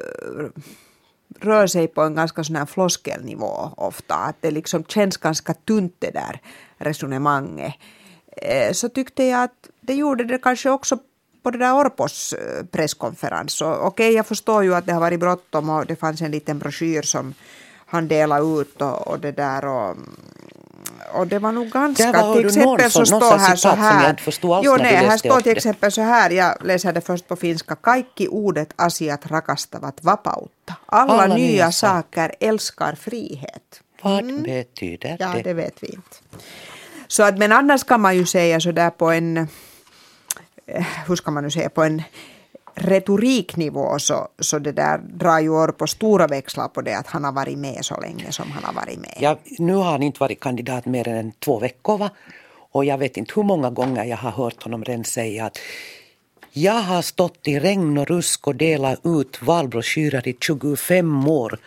rör 1.42 1.68
sig 1.68 1.88
på 1.88 2.02
en 2.02 2.16
ganska 2.16 2.44
sån 2.44 2.56
här 2.56 2.66
floskelnivå 2.66 3.72
ofta. 3.78 4.16
Att 4.16 4.36
det 4.42 4.52
liksom 4.52 4.84
känns 4.84 5.18
ganska 5.18 5.54
tunt 5.54 5.96
det 6.00 6.12
där 6.12 6.42
resonemanget. 6.78 7.74
Eh, 8.42 8.72
Så 8.74 8.90
tyckte 8.90 9.24
jag 9.24 9.44
att 9.44 9.70
det 9.82 9.94
gjorde 9.94 10.24
det 10.24 10.38
kanske 10.38 10.70
också 10.70 10.98
på 11.44 11.52
det 11.52 11.58
där 11.58 11.74
Orpos 11.74 12.34
eh, 12.34 12.66
presskonferens. 12.66 13.62
Okej, 13.62 13.80
Okej, 13.82 14.14
jag 14.14 14.26
förstår 14.26 14.64
ju 14.64 14.76
att 14.76 14.86
det 14.86 14.94
har 14.94 15.02
varit 15.02 15.20
bråttom 15.20 15.70
och 15.70 15.86
det 15.86 15.96
fanns 15.96 16.22
en 16.22 16.32
liten 16.32 16.60
broschyr 16.60 17.02
som 17.02 17.34
han 17.86 18.08
delade 18.08 18.62
ut 18.62 18.82
och, 18.82 19.08
och 19.08 19.20
det 19.20 19.32
där 19.32 19.66
och 19.66 19.92
mm, 19.92 20.16
och 21.12 21.28
det 21.28 21.40
var 21.40 21.52
nog 21.52 21.70
ganska... 21.70 22.12
Där 22.12 22.22
var 22.24 22.36
till 22.36 22.46
exempel 22.46 22.92
så 22.92 23.06
står 23.06 23.38
här 23.38 23.56
så 23.56 23.70
här. 23.70 24.16
jo, 24.64 24.76
nej, 24.78 24.96
här 24.96 25.18
står 25.18 25.42
till 25.42 25.58
exempel 25.58 25.92
så 25.92 26.02
här, 26.02 26.30
jag 26.30 26.66
läser 26.66 26.94
det 26.94 27.02
först 27.02 27.28
på 27.28 27.36
finska. 27.36 27.76
Kaikki 27.76 28.28
uudet 28.28 28.74
asiat 28.76 29.32
rakastavat 29.32 30.04
vapautta. 30.04 30.76
Alla, 30.86 31.14
Alla 31.14 31.36
nya, 31.36 31.38
nya 31.38 31.72
saker 31.72 32.36
älskar 32.40 32.96
frihet. 32.96 33.82
Vad 34.02 34.26
betyder 34.44 35.10
Mm. 35.10 35.18
Ja, 35.20 35.34
det? 35.34 35.42
det 35.42 35.54
vet 35.54 35.84
vi 35.84 35.88
inte. 35.88 36.18
Så 37.08 37.24
att, 37.24 37.38
men 37.38 37.52
annars 37.52 37.84
kan 37.84 38.02
man 38.02 38.18
ju 38.18 38.26
säga 38.26 38.60
så 38.60 38.72
där 38.72 38.90
på 38.90 39.12
en, 39.12 39.38
eh, 40.68 40.86
hur 41.08 41.16
ska 41.16 41.32
man 41.32 41.44
nu 41.44 41.52
säga, 41.52 41.70
på 41.70 41.84
en 41.84 42.04
retoriknivå 42.78 44.00
så, 44.00 44.28
så 44.40 44.60
det 44.60 44.72
där 44.72 44.98
drar 44.98 45.40
ju 45.40 45.50
Orpo 45.50 45.88
stora 45.88 46.28
växlar 46.28 46.68
på 46.68 46.82
det 46.82 46.98
att 46.98 47.08
han 47.08 47.24
har 47.24 47.32
varit 47.32 47.58
med 47.58 47.86
så 47.86 48.00
länge 48.02 48.32
som 48.32 48.52
han 48.52 48.64
har 48.64 48.74
varit 48.74 49.00
med. 49.00 49.18
Ja, 49.20 49.38
nu 49.60 49.74
har 49.74 49.92
han 49.92 50.04
inte 50.04 50.20
varit 50.20 50.40
kandidat 50.40 50.86
mer 50.86 51.08
än 51.08 51.32
två 51.32 51.60
veckor 51.60 51.98
va? 51.98 52.10
och 52.72 52.86
jag 52.86 52.98
vet 52.98 53.18
inte 53.18 53.34
hur 53.36 53.44
många 53.44 53.70
gånger 53.70 54.06
jag 54.06 54.18
har 54.18 54.32
hört 54.32 54.64
honom 54.64 54.84
redan 54.84 55.04
säga 55.04 55.46
att 55.46 55.60
jag 56.52 56.74
har 56.74 57.02
stått 57.02 57.48
i 57.48 57.60
regn 57.60 57.98
och 57.98 58.08
rusk 58.08 58.48
och 58.48 58.56
delat 58.56 59.06
ut 59.06 59.42
valbroschyrer 59.42 60.28
i 60.28 60.38
25 60.42 61.28
år. 61.28 61.60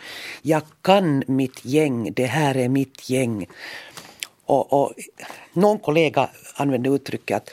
Jag 0.42 0.62
kan 0.82 1.22
mitt 1.26 1.64
gäng, 1.64 2.12
det 2.12 2.26
här 2.26 2.56
är 2.56 2.68
mitt 2.68 3.10
gäng. 3.10 3.46
Och, 4.44 4.72
och 4.72 4.92
någon 5.52 5.78
kollega 5.78 6.30
använde 6.54 6.90
uttrycket, 6.90 7.50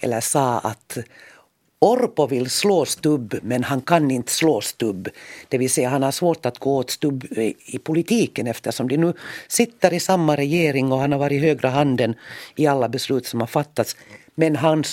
eller 0.00 0.20
sa 0.20 0.58
att 0.58 0.98
Orpo 1.82 2.26
vill 2.26 2.50
slå 2.50 2.84
Stubb 2.84 3.34
men 3.42 3.64
han 3.64 3.80
kan 3.80 4.10
inte 4.10 4.32
slå 4.32 4.60
Stubb. 4.60 5.08
Det 5.48 5.58
vill 5.58 5.70
säga 5.70 5.88
han 5.88 6.02
har 6.02 6.10
svårt 6.10 6.46
att 6.46 6.58
gå 6.58 6.76
åt 6.76 6.90
Stubb 6.90 7.24
i 7.24 7.54
i 7.66 7.78
politiken 7.78 8.46
eftersom 8.46 8.88
de 8.88 8.96
nu 8.96 9.12
sitter 9.48 9.92
i 9.92 10.00
samma 10.00 10.36
regering 10.36 10.92
och 10.92 10.98
han 10.98 11.12
har 11.12 11.18
varit 11.18 11.42
högra 11.42 11.68
handen 11.68 12.14
i 12.56 12.66
alla 12.66 12.88
beslut 12.88 13.26
som 13.26 13.40
har 13.40 13.46
fattats. 13.46 13.96
Men 14.34 14.56
han, 14.56 14.84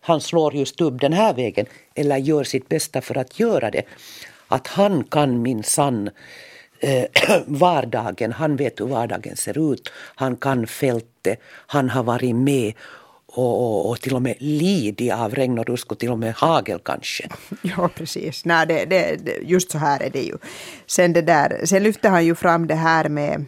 han 0.00 0.20
slår 0.20 0.54
ju 0.54 0.66
Stubb 0.66 1.00
den 1.00 1.12
här 1.12 1.34
vägen 1.34 1.66
eller 1.94 2.16
gör 2.16 2.44
sitt 2.44 2.68
bästa 2.68 3.00
för 3.00 3.18
att 3.18 3.40
göra 3.40 3.70
det. 3.70 3.82
Att 4.48 4.66
han 4.66 5.04
kan 5.04 5.42
minsann 5.42 6.10
eh, 6.80 7.04
vardagen, 7.46 8.32
han 8.32 8.56
vet 8.56 8.80
hur 8.80 8.86
vardagen 8.86 9.36
ser 9.36 9.72
ut, 9.72 9.92
han 9.94 10.36
kan 10.36 10.66
fältet, 10.66 11.40
han 11.66 11.90
har 11.90 12.02
varit 12.02 12.36
med 12.36 12.72
och, 13.36 13.62
och, 13.62 13.90
och 13.90 14.00
till 14.00 14.14
och 14.14 14.22
med 14.22 14.34
lidit 14.38 15.12
av 15.12 15.34
regn 15.34 15.58
och 15.58 15.66
rusk 15.66 15.92
och 15.92 15.98
till 15.98 16.10
och 16.10 16.18
med 16.18 16.34
hagel 16.34 16.78
kanske. 16.84 17.28
Ja, 17.62 17.90
precis. 17.94 18.44
Nej, 18.44 18.66
det, 18.66 18.84
det, 18.84 19.18
just 19.42 19.70
så 19.70 19.78
här 19.78 20.02
är 20.02 20.10
det 20.10 20.22
ju. 20.22 20.36
Sen, 20.86 21.12
det 21.12 21.22
där, 21.22 21.60
sen 21.64 21.82
lyfter 21.82 22.10
han 22.10 22.24
ju 22.24 22.34
fram 22.34 22.66
det 22.66 22.74
här 22.74 23.08
med 23.08 23.44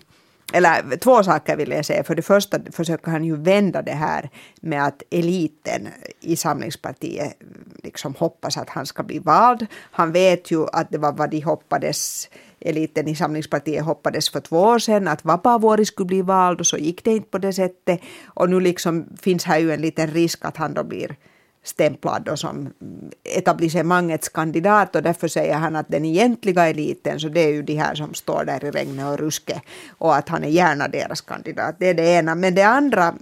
eller 0.52 0.96
två 0.96 1.22
saker 1.22 1.56
vill 1.56 1.70
jag 1.70 1.84
säga. 1.84 2.04
För 2.04 2.14
det 2.14 2.22
första 2.22 2.58
försöker 2.72 3.10
han 3.10 3.24
ju 3.24 3.36
vända 3.36 3.82
det 3.82 3.92
här 3.92 4.30
med 4.60 4.84
att 4.84 5.02
eliten 5.10 5.88
i 6.20 6.36
Samlingspartiet 6.36 7.36
liksom 7.82 8.14
hoppas 8.14 8.56
att 8.56 8.70
han 8.70 8.86
ska 8.86 9.02
bli 9.02 9.18
vald. 9.18 9.66
Han 9.72 10.12
vet 10.12 10.50
ju 10.50 10.66
att 10.72 10.90
det 10.90 10.98
var 10.98 11.12
vad 11.12 11.30
de 11.30 11.40
hoppades 11.40 12.28
eliten 12.60 13.08
i 13.08 13.14
Samlingspartiet 13.14 13.84
hoppades 13.84 14.30
för 14.30 14.40
två 14.40 14.60
år 14.60 14.78
sedan 14.78 15.08
att 15.08 15.24
Vapaavuori 15.24 15.84
skulle 15.84 16.06
bli 16.06 16.22
vald 16.22 16.60
och 16.60 16.66
så 16.66 16.76
gick 16.76 17.04
det 17.04 17.10
inte 17.10 17.28
på 17.28 17.38
det 17.38 17.52
sättet. 17.52 18.00
Och 18.26 18.50
nu 18.50 18.60
liksom 18.60 19.06
finns 19.22 19.44
här 19.44 19.58
ju 19.58 19.72
en 19.72 19.80
liten 19.80 20.06
risk 20.06 20.44
att 20.44 20.56
han 20.56 20.74
då 20.74 20.84
blir 20.84 21.16
stämplad 21.62 22.22
då 22.24 22.36
som 22.36 22.72
etablissemangets 23.24 24.28
kandidat 24.28 24.96
och 24.96 25.02
därför 25.02 25.28
säger 25.28 25.54
han 25.54 25.76
att 25.76 25.88
den 25.88 26.04
egentliga 26.04 26.68
eliten 26.68 27.20
så 27.20 27.28
det 27.28 27.40
är 27.40 27.52
ju 27.52 27.62
de 27.62 27.74
här 27.74 27.94
som 27.94 28.14
står 28.14 28.44
där 28.44 28.64
i 28.64 28.70
regnet 28.70 29.06
och 29.06 29.18
ruske 29.18 29.60
och 29.98 30.16
att 30.16 30.28
han 30.28 30.44
är 30.44 30.48
gärna 30.48 30.88
deras 30.88 31.20
kandidat. 31.20 31.76
Det 31.78 31.88
är 31.88 31.94
det 31.94 32.06
ena. 32.06 32.34
Men 32.34 32.54
det 32.54 32.62
andra 32.62 33.14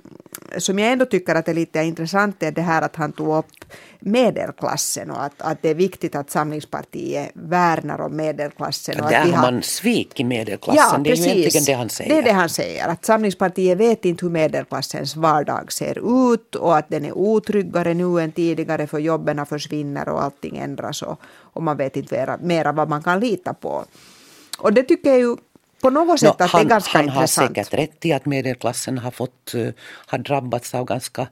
som 0.59 0.79
jag 0.79 0.93
ändå 0.93 1.05
tycker 1.05 1.35
att 1.35 1.49
är 1.49 1.55
lite 1.55 1.83
intressant 1.83 2.43
är 2.43 2.53
det 2.53 2.63
här 2.63 2.83
att 2.83 2.97
han 2.97 3.13
tog 3.13 3.37
upp 3.37 3.47
medelklassen 4.01 5.11
och 5.11 5.25
att, 5.25 5.33
att 5.39 5.63
det 5.63 5.69
är 5.69 5.75
viktigt 5.75 6.15
att 6.15 6.31
Samlingspartiet 6.31 7.31
värnar 7.35 8.01
om 8.01 8.17
medelklassen. 8.17 9.01
och 9.01 9.11
Där 9.11 9.21
att 9.21 9.27
vi 9.27 9.33
har 9.33 9.53
man 9.53 9.63
svikit 9.63 10.27
medelklassen, 10.27 11.03
det 11.03 11.11
är 11.11 11.17
ju 11.17 11.23
egentligen 11.23 11.65
det 11.65 11.73
han 11.73 11.89
säger. 11.89 12.11
Det 12.11 12.19
är 12.19 12.23
det 12.23 12.33
han 12.33 12.49
säger, 12.49 12.89
att 12.89 13.05
Samlingspartiet 13.05 13.79
vet 13.79 14.05
inte 14.05 14.27
hur 14.27 14.33
medelklassens 14.33 15.17
vardag 15.17 15.73
ser 15.73 16.33
ut 16.33 16.55
och 16.55 16.77
att 16.77 16.89
den 16.89 17.05
är 17.05 17.13
otryggare 17.13 17.95
nu 17.95 18.21
än 18.21 18.33
tidigare 18.33 18.87
för 18.87 18.99
jobben 18.99 19.47
försvinner 19.47 20.09
och 20.09 20.23
allting 20.23 20.57
ändras 20.57 21.03
och, 21.03 21.21
och 21.25 21.63
man 21.63 21.77
vet 21.77 21.97
inte 21.97 22.15
mera, 22.15 22.39
mera 22.43 22.73
vad 22.73 22.89
man 22.89 23.03
kan 23.03 23.21
lita 23.21 23.55
på. 23.55 23.85
Och 24.59 24.73
det 24.73 24.83
tycker 24.83 25.11
jag 25.11 25.19
ju 25.19 25.37
på 25.87 25.91
något 25.91 26.21
sätt 26.21 26.39
Nå, 26.39 26.45
att 26.45 26.51
han, 26.51 26.61
det 26.61 26.67
är 26.67 26.69
ganska 26.69 26.99
han 26.99 27.09
har 27.09 27.23
intressant. 27.23 27.49
säkert 27.57 27.75
rätt 27.75 28.07
i 28.07 28.13
att 28.13 28.27
medelklassen 28.27 28.99
har, 28.99 29.11
fått, 29.11 29.55
eh, 29.55 29.69
har 30.07 30.19
drabbats 30.19 30.75
av 30.75 30.85
ganska 30.85 31.29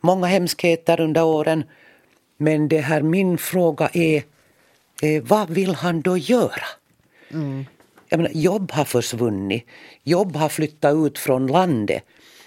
många 0.00 0.26
hemskheter 0.26 1.00
under 1.00 1.24
åren. 1.24 1.64
Men 2.36 2.68
det 2.68 2.80
här 2.80 3.02
min 3.02 3.38
fråga 3.38 3.88
är, 3.92 4.22
eh, 5.02 5.22
vad 5.22 5.50
vill 5.50 5.74
han 5.74 6.00
då 6.00 6.16
göra? 6.16 6.66
Mm. 7.30 7.66
Jag 8.08 8.18
menar, 8.18 8.32
jobb 8.34 8.72
har 8.72 8.84
försvunnit, 8.84 9.66
jobb 10.02 10.36
har 10.36 10.48
flyttat 10.48 10.94
ut 10.94 11.18
från 11.18 11.46
landet. 11.46 12.02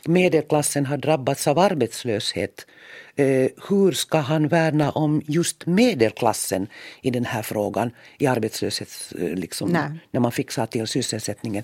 Medelklassen 0.05 0.85
har 0.85 0.97
drabbats 0.97 1.47
av 1.47 1.59
arbetslöshet. 1.59 2.65
Eh, 3.15 3.49
hur 3.69 3.91
ska 3.91 4.17
han 4.17 4.47
värna 4.47 4.91
om 4.91 5.21
just 5.27 5.65
medelklassen 5.65 6.67
i 7.01 7.11
den 7.11 7.25
här 7.25 7.41
frågan 7.41 7.91
i 8.17 8.27
arbetslöshets... 8.27 9.11
Eh, 9.11 9.35
liksom, 9.35 9.69
Nej. 9.69 9.89
när 10.11 10.19
man 10.19 10.31
fixar 10.31 10.65
till 10.65 10.87
sysselsättningen. 10.87 11.63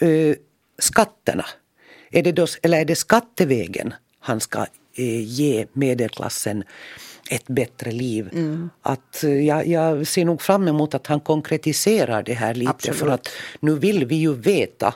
Eh, 0.00 0.36
skatterna, 0.78 1.46
är 2.10 2.22
det 2.22 2.32
då, 2.32 2.46
eller 2.62 2.80
är 2.80 2.84
det 2.84 2.96
skattevägen 2.96 3.94
han 4.20 4.40
ska 4.40 4.66
ge 5.24 5.66
medelklassen 5.72 6.64
ett 7.30 7.46
bättre 7.46 7.92
liv? 7.92 8.28
Mm. 8.32 8.70
Att, 8.82 9.24
jag, 9.46 9.66
jag 9.66 10.06
ser 10.06 10.24
nog 10.24 10.42
fram 10.42 10.68
emot 10.68 10.94
att 10.94 11.06
han 11.06 11.20
konkretiserar 11.20 12.22
det 12.22 12.34
här 12.34 12.54
lite 12.54 12.70
Absolut. 12.70 12.98
för 12.98 13.08
att 13.08 13.28
nu 13.60 13.74
vill 13.74 14.06
vi 14.06 14.16
ju 14.16 14.34
veta 14.34 14.94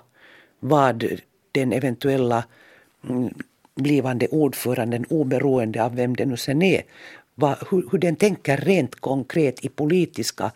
vad 0.61 1.20
den 1.56 1.72
eventuella 1.72 2.44
mm, 3.08 3.34
blivande 3.74 4.28
ordföranden 4.28 5.04
oberoende 5.10 5.84
av 5.84 5.96
vem 5.96 6.16
det 6.16 6.26
nu 6.26 6.36
sen 6.36 6.62
är. 6.62 6.82
Va, 7.34 7.56
hur, 7.70 7.88
hur 7.90 7.98
den 7.98 8.16
tänker 8.16 8.56
rent 8.56 9.00
konkret 9.00 9.64
i 9.64 9.68
politiska 9.68 10.52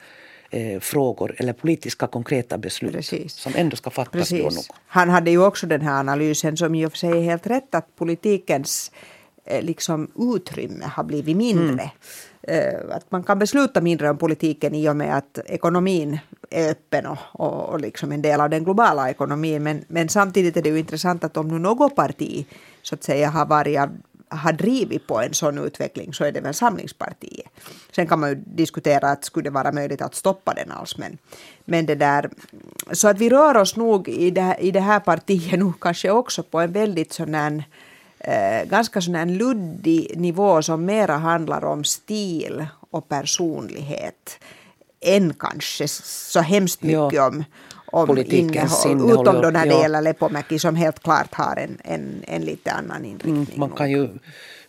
eh, 0.51 0.81
frågor 0.81 1.35
eller 1.39 1.53
politiska 1.53 2.07
konkreta 2.07 2.59
beslut 2.59 2.93
Precis. 2.93 3.33
som 3.33 3.53
ändå 3.57 3.77
ska 3.77 3.91
fattas 3.91 4.13
Precis. 4.13 4.39
då. 4.39 4.51
Nog. 4.51 4.65
Han 4.87 5.09
hade 5.09 5.31
ju 5.31 5.45
också 5.45 5.67
den 5.67 5.81
här 5.81 6.01
analysen 6.01 6.57
som 6.57 6.75
i 6.75 6.87
och 6.87 6.93
för 6.93 6.99
sig 6.99 7.11
är 7.11 7.23
helt 7.23 7.47
rätt 7.47 7.75
att 7.75 7.97
politikens 7.97 8.93
eh, 9.45 9.63
liksom 9.63 10.11
utrymme 10.35 10.85
har 10.85 11.05
blivit 11.05 11.37
mindre. 11.37 11.83
Mm. 11.83 11.89
Eh, 12.43 12.75
att 12.91 13.11
man 13.11 13.23
kan 13.23 13.39
besluta 13.39 13.81
mindre 13.81 14.11
om 14.11 14.19
politiken 14.19 14.75
i 14.75 14.89
och 14.89 14.97
med 14.97 15.17
att 15.17 15.39
ekonomin 15.47 16.19
är 16.51 16.71
öppen 16.71 17.07
och, 17.07 17.19
och, 17.33 17.69
och 17.69 17.81
liksom 17.81 18.13
en 18.13 18.23
del 18.23 18.41
av 18.41 18.51
den 18.51 18.65
globala 18.65 19.11
ekonomin. 19.11 19.63
Men, 19.63 19.85
men 19.89 20.09
samtidigt 20.09 20.57
är 20.57 20.63
det 20.63 20.69
ju 20.69 20.79
intressant 20.79 21.25
att 21.25 21.37
om 21.37 21.49
nu 21.49 21.59
något 21.59 21.97
parti 21.97 22.47
så 22.83 22.95
att 22.95 23.05
säga 23.05 23.31
har 23.31 23.47
varit 23.47 23.79
har 24.31 24.53
drivit 24.53 25.07
på 25.07 25.21
en 25.21 25.35
sån 25.35 25.59
utveckling 25.59 26.15
så 26.15 26.25
är 26.25 26.33
det 26.33 26.41
väl 26.41 26.55
Samlingspartiet. 26.55 27.47
Sen 27.93 28.07
kan 28.07 28.21
man 28.21 28.31
ju 28.31 28.35
diskutera 28.35 29.11
att 29.11 29.25
skulle 29.25 29.45
det 29.45 29.51
vara 29.51 29.73
möjligt 29.73 30.03
att 30.03 30.15
stoppa 30.15 30.55
den 30.55 30.71
alls. 30.71 30.99
Men, 30.99 31.19
men 31.65 31.87
det 31.87 31.95
där, 31.95 32.31
så 32.93 33.09
att 33.09 33.19
vi 33.19 33.31
rör 33.31 33.57
oss 33.57 33.77
nog 33.77 34.09
i 34.09 34.31
det, 34.31 34.57
i 34.61 34.71
det 34.71 34.81
här 34.81 35.01
partiet 35.01 35.59
nog 35.59 35.81
kanske 35.81 36.11
också 36.11 36.43
på 36.43 36.61
en 36.61 36.73
väldigt 36.73 37.13
sån 37.13 37.35
här, 37.35 37.65
eh, 38.21 38.69
ganska 38.69 39.01
sån 39.01 39.15
här 39.15 39.27
luddig 39.27 40.13
nivå 40.17 40.63
som 40.63 40.85
mera 40.85 41.17
handlar 41.17 41.65
om 41.65 41.85
stil 41.85 42.67
och 42.91 43.09
personlighet 43.09 44.39
än 45.01 45.35
kanske 45.35 45.89
så 45.89 46.41
hemskt 46.41 46.83
mycket 46.83 47.13
ja. 47.13 47.27
om 47.27 47.45
om 47.93 48.07
politikens 48.07 48.87
innehåll, 48.87 49.09
innehåll. 49.09 49.29
Utom 49.29 49.43
då 49.43 49.51
när 49.51 49.67
det 49.67 49.73
ja. 49.73 49.83
gäller 49.83 50.03
Lepomäki 50.03 50.59
som 50.59 50.77
helt 50.77 51.03
klart 51.03 51.35
har 51.35 51.57
en, 51.57 51.79
en, 51.85 52.25
en 52.27 52.43
lite 52.43 52.73
annan 52.73 53.05
inriktning. 53.05 53.37
Mm, 53.37 53.61
man 53.61 53.71
kan 53.71 53.91
ju 53.91 54.09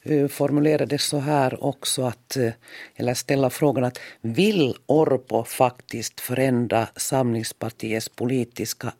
uh, 0.09 0.27
formulera 0.27 0.85
det 0.85 1.01
så 1.01 1.19
här 1.19 1.63
också 1.63 2.03
att, 2.03 2.37
uh, 2.39 2.51
eller 2.95 3.13
ställa 3.13 3.49
frågan 3.49 3.83
att 3.83 3.99
vill 4.21 4.75
Orpo 4.85 5.43
faktiskt 5.43 6.19
förändra 6.19 6.87
Samlingspartiets 6.95 8.09
politiska 8.09 8.93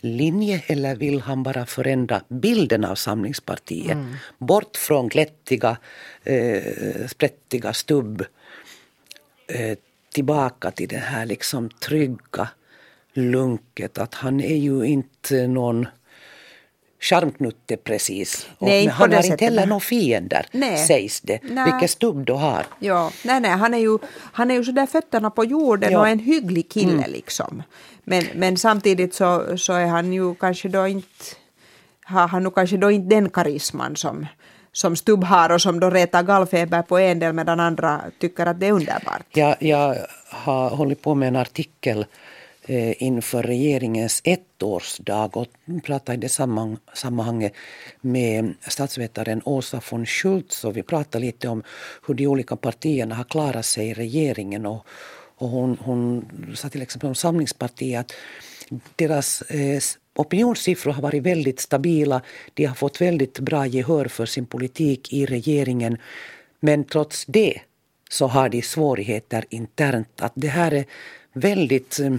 linje 0.00 0.62
eller 0.66 0.96
vill 0.96 1.20
han 1.20 1.42
bara 1.42 1.66
förändra 1.66 2.22
bilden 2.28 2.84
av 2.84 2.94
Samlingspartiet? 2.94 3.92
Mm. 3.92 4.14
Bort 4.38 4.76
från 4.76 5.08
glättiga, 5.08 5.76
eh, 6.24 7.06
sprättiga 7.08 7.72
stubb 7.72 8.24
eh, 9.46 9.78
tillbaka 10.14 10.70
till 10.70 10.88
det 10.88 10.96
här 10.96 11.26
liksom 11.26 11.70
trygga 11.70 12.48
lunket 13.12 13.98
att 13.98 14.14
han 14.14 14.40
är 14.40 14.56
ju 14.56 14.84
inte 14.84 15.46
någon 15.46 15.86
charmknutte 17.00 17.76
precis. 17.76 18.46
Nej, 18.58 18.86
han 18.86 19.12
har 19.12 19.26
inte 19.26 19.44
heller 19.44 19.66
några 19.66 19.80
fiender 19.80 20.46
nej. 20.52 20.86
sägs 20.86 21.20
det. 21.20 21.40
Nej. 21.42 21.72
Vilket 21.72 21.90
stubb 21.90 22.26
du 22.26 22.32
har. 22.32 22.66
Ja, 22.78 23.10
nej, 23.24 23.40
nej, 23.40 23.50
han 23.50 23.74
är 23.74 23.78
ju, 23.78 23.98
han 24.32 24.50
är 24.50 24.54
ju 24.54 24.64
sådär 24.64 24.86
fötterna 24.86 25.30
på 25.30 25.44
jorden 25.44 25.92
ja. 25.92 26.00
och 26.00 26.08
en 26.08 26.18
hygglig 26.18 26.70
kille 26.70 26.92
mm. 26.92 27.10
liksom. 27.10 27.62
Men, 28.04 28.24
men 28.34 28.56
samtidigt 28.56 29.14
så, 29.14 29.58
så 29.58 29.72
är 29.72 29.86
han 29.86 30.12
ju 30.12 30.34
kanske 30.34 30.68
då 30.68 30.86
inte, 30.86 31.24
har 32.04 32.28
han 32.28 32.42
nu 32.42 32.50
kanske 32.50 32.76
då 32.76 32.90
inte 32.90 33.14
den 33.14 33.30
karisman 33.30 33.96
som 33.96 34.26
som 34.76 34.96
Stubb 34.96 35.24
har 35.24 35.52
och 35.52 35.60
som 35.60 35.80
då 35.80 35.90
retar 35.90 36.22
gallfeber 36.22 36.82
på 36.82 36.98
en 36.98 37.18
del 37.18 37.32
medan 37.32 37.60
andra 37.60 38.00
tycker 38.18 38.46
att 38.46 38.60
det 38.60 38.66
är 38.66 38.72
underbart. 38.72 39.26
Ja, 39.32 39.56
jag 39.60 39.96
har 40.28 40.70
hållit 40.70 41.02
på 41.02 41.14
med 41.14 41.28
en 41.28 41.36
artikel 41.36 42.06
Eh, 42.68 43.02
inför 43.02 43.42
regeringens 43.42 44.22
ettårsdag 44.24 45.36
och 45.36 45.46
pratade 45.84 46.16
i 46.16 46.20
det 46.20 46.28
sammanhanget 46.94 47.52
med 48.00 48.54
statsvetaren 48.60 49.42
Åsa 49.44 49.80
von 49.90 50.06
Schultz 50.06 50.64
och 50.64 50.76
vi 50.76 50.82
pratade 50.82 51.24
lite 51.24 51.48
om 51.48 51.62
hur 52.06 52.14
de 52.14 52.26
olika 52.26 52.56
partierna 52.56 53.14
har 53.14 53.24
klarat 53.24 53.64
sig 53.66 53.88
i 53.88 53.94
regeringen 53.94 54.66
och, 54.66 54.86
och 55.36 55.48
hon, 55.48 55.78
hon 55.80 56.26
sa 56.54 56.68
till 56.68 56.82
exempel 56.82 57.08
om 57.08 57.14
Samlingspartiet 57.14 58.00
att 58.00 58.12
deras 58.96 59.42
eh, 59.42 59.80
opinionssiffror 60.14 60.92
har 60.92 61.02
varit 61.02 61.22
väldigt 61.22 61.60
stabila. 61.60 62.22
De 62.54 62.64
har 62.64 62.74
fått 62.74 63.00
väldigt 63.00 63.38
bra 63.38 63.66
gehör 63.66 64.04
för 64.04 64.26
sin 64.26 64.46
politik 64.46 65.12
i 65.12 65.26
regeringen. 65.26 65.98
Men 66.60 66.84
trots 66.84 67.24
det 67.26 67.60
så 68.10 68.26
har 68.26 68.48
de 68.48 68.62
svårigheter 68.62 69.44
internt. 69.50 70.20
Att 70.20 70.32
det 70.34 70.48
här 70.48 70.72
är 70.74 70.84
väldigt 71.32 72.00
eh, 72.00 72.16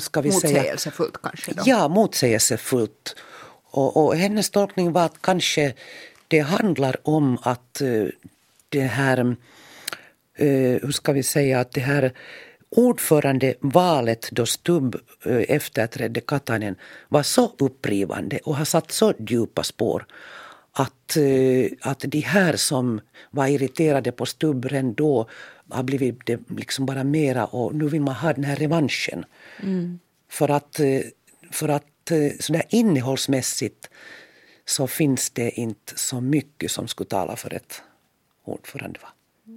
ska 0.00 0.20
vi 0.20 0.30
motsägelsefullt 0.30 1.16
säga, 1.16 1.30
kanske? 1.30 1.52
Då. 1.52 1.62
Ja, 1.66 1.88
motsägelsefullt. 1.88 3.16
Och, 3.64 3.96
och 3.96 4.16
hennes 4.16 4.50
tolkning 4.50 4.92
var 4.92 5.04
att 5.04 5.22
kanske 5.22 5.74
det 6.28 6.40
handlar 6.40 6.96
om 7.02 7.38
att 7.42 7.82
uh, 7.82 8.08
det 8.68 8.80
här, 8.80 9.18
uh, 9.20 9.36
hur 10.82 10.92
ska 10.92 11.12
vi 11.12 11.22
säga, 11.22 11.60
att 11.60 11.72
det 11.72 11.80
här 11.80 12.12
ordförandevalet 12.70 14.28
då 14.32 14.46
Stubb 14.46 14.96
uh, 15.26 15.44
efterträdde 15.48 16.20
Katainen 16.20 16.76
var 17.08 17.22
så 17.22 17.52
upprivande 17.58 18.38
och 18.38 18.56
har 18.56 18.64
satt 18.64 18.92
så 18.92 19.14
djupa 19.18 19.62
spår 19.62 20.06
att, 20.78 21.16
att 21.80 22.00
de 22.00 22.20
här 22.20 22.56
som 22.56 23.00
var 23.30 23.46
irriterade 23.46 24.12
på 24.12 24.26
Stubb 24.26 24.64
redan 24.64 24.94
då 24.94 25.28
har 25.70 25.82
blivit 25.82 26.26
det 26.26 26.40
liksom 26.48 26.86
bara 26.86 27.04
mera 27.04 27.44
och 27.44 27.74
nu 27.74 27.88
vill 27.88 28.00
man 28.00 28.14
ha 28.14 28.32
den 28.32 28.44
här 28.44 28.56
revanschen. 28.56 29.24
Mm. 29.62 29.98
För 30.28 30.50
att, 30.50 30.80
eh, 30.80 31.00
för 31.50 31.68
att 31.68 32.10
eh, 32.10 32.38
sådär 32.40 32.62
innehållsmässigt 32.68 33.90
så 34.64 34.86
finns 34.86 35.30
det 35.30 35.50
inte 35.50 35.92
så 35.96 36.20
mycket 36.20 36.70
som 36.70 36.88
skulle 36.88 37.08
tala 37.08 37.36
för 37.36 37.54
ett 37.54 37.82
ordförande. 38.44 38.98
Va? 39.02 39.08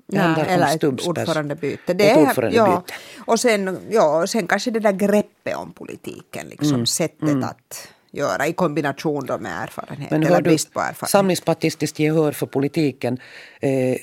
Ja, 0.08 0.46
eller 0.46 0.76
ett 0.76 0.84
ordförandebyte. 0.84 1.94
Det 1.94 2.10
ett 2.10 2.18
ordförandebyte. 2.18 2.58
Ja, 2.58 3.24
och 3.26 3.40
sen, 3.40 3.80
ja, 3.90 4.28
sen 4.28 4.48
kanske 4.48 4.72
det 4.72 4.80
där 4.80 4.92
greppet 4.92 5.56
om 5.56 5.72
politiken, 5.72 6.48
liksom 6.48 6.74
mm. 6.74 6.86
sättet 6.86 7.22
mm. 7.22 7.44
att 7.44 7.88
göra 8.12 8.48
i 8.48 8.54
kombination 8.54 9.26
då 9.26 9.38
med 9.38 9.64
erfarenhet 9.64 10.12
Men 10.12 10.24
eller 10.24 10.42
brist 10.42 10.74
på 10.74 10.80
erfarenhet. 10.80 11.10
Samlingspartistiskt 11.10 12.00
gehör 12.00 12.32
för 12.32 12.46
politiken. 12.46 13.20
Eh, 13.60 13.98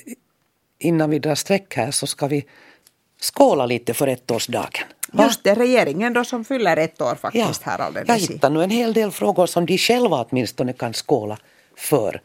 innan 0.78 1.10
vi 1.10 1.18
drar 1.18 1.34
streck 1.34 1.76
här 1.76 1.90
så 1.90 2.06
ska 2.06 2.26
vi 2.26 2.46
skåla 3.20 3.66
lite 3.66 3.94
för 3.94 4.06
ettårsdagen. 4.06 4.86
Just 5.12 5.44
det, 5.44 5.54
regeringen 5.54 6.12
då 6.12 6.24
som 6.24 6.44
fyller 6.44 6.76
ett 6.76 7.00
år 7.00 7.14
faktiskt 7.14 7.62
ja, 7.64 7.70
här 7.70 7.78
alldeles. 7.78 8.08
Jag 8.08 8.34
hittar 8.34 8.50
nu 8.50 8.62
en 8.62 8.70
hel 8.70 8.92
del 8.92 9.10
frågor 9.10 9.46
som 9.46 9.66
de 9.66 9.78
själva 9.78 10.26
åtminstone 10.30 10.72
kan 10.72 10.92
skåla 10.92 11.38
för. 11.76 12.20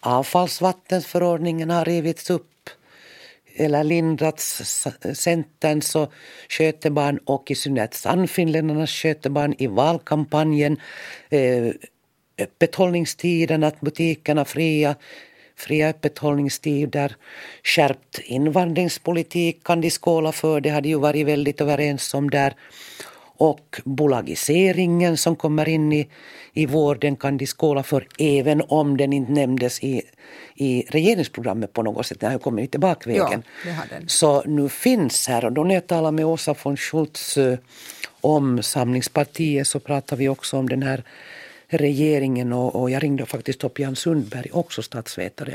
Avfallsvattensförordningen 0.00 1.70
har 1.70 1.84
rivits 1.84 2.30
upp 2.30 2.70
eller 3.56 3.84
lindrats. 3.84 4.62
Centerns 5.14 5.96
och 5.96 6.12
skötebarn 6.48 7.18
och 7.24 7.50
i 7.50 7.54
synnerhet 7.54 7.94
Sannfinländarnas 7.94 8.90
skötebarn 8.90 9.54
i 9.58 9.66
valkampanjen. 9.66 10.80
Eh, 11.28 11.72
öppethållningstiden, 12.38 13.64
att 13.64 13.80
butikerna 13.80 14.44
fria 14.44 14.96
fria 15.60 15.88
öppethållningstider, 15.88 17.16
skärpt 17.64 18.18
invandringspolitik 18.18 19.64
kan 19.64 19.80
de 19.80 19.90
skåla 19.90 20.32
för, 20.32 20.60
det 20.60 20.70
hade 20.70 20.88
ju 20.88 20.98
varit 20.98 21.26
väldigt 21.26 21.60
överens 21.60 22.14
om 22.14 22.30
där. 22.30 22.54
Och 23.36 23.80
bolagiseringen 23.84 25.16
som 25.16 25.36
kommer 25.36 25.68
in 25.68 25.92
i, 25.92 26.08
i 26.52 26.66
vården 26.66 27.16
kan 27.16 27.36
de 27.36 27.46
skåla 27.46 27.82
för 27.82 28.06
även 28.18 28.62
om 28.68 28.96
den 28.96 29.12
inte 29.12 29.32
nämndes 29.32 29.82
i, 29.82 30.02
i 30.54 30.84
regeringsprogrammet 30.88 31.72
på 31.72 31.82
något 31.82 32.06
sätt. 32.06 32.20
Den 32.20 32.26
har 32.26 32.34
ju 32.34 32.38
kommit 32.38 32.62
lite 32.62 32.78
bakvägen. 32.78 33.42
Ja, 33.66 33.72
Så 34.06 34.42
nu 34.46 34.68
finns 34.68 35.28
här, 35.28 35.44
och 35.44 35.52
då 35.52 35.64
när 35.64 35.74
jag 35.74 35.86
talar 35.86 36.12
med 36.12 36.26
Åsa 36.26 36.54
von 36.62 36.76
Schultz 36.76 37.36
uh, 37.38 37.58
om 38.20 38.62
Samlingspartiet 38.62 39.66
så 39.66 39.80
pratar 39.80 40.16
vi 40.16 40.28
också 40.28 40.56
om 40.56 40.68
den 40.68 40.82
här 40.82 41.04
regeringen 41.70 42.52
och, 42.52 42.76
och 42.76 42.90
jag 42.90 43.02
ringde 43.02 43.26
faktiskt 43.26 43.64
upp 43.64 43.78
Jan 43.78 43.96
Sundberg, 43.96 44.50
också 44.52 44.82
statsvetare. 44.82 45.54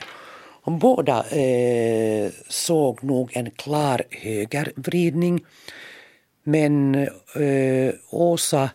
Och 0.66 0.72
båda 0.72 1.26
eh, 1.30 2.32
såg 2.50 3.04
nog 3.04 3.30
en 3.34 3.52
klar 3.52 4.04
högervridning. 4.10 5.46
Men 6.44 6.96
eh, 7.36 7.94
Åsa 8.10 8.70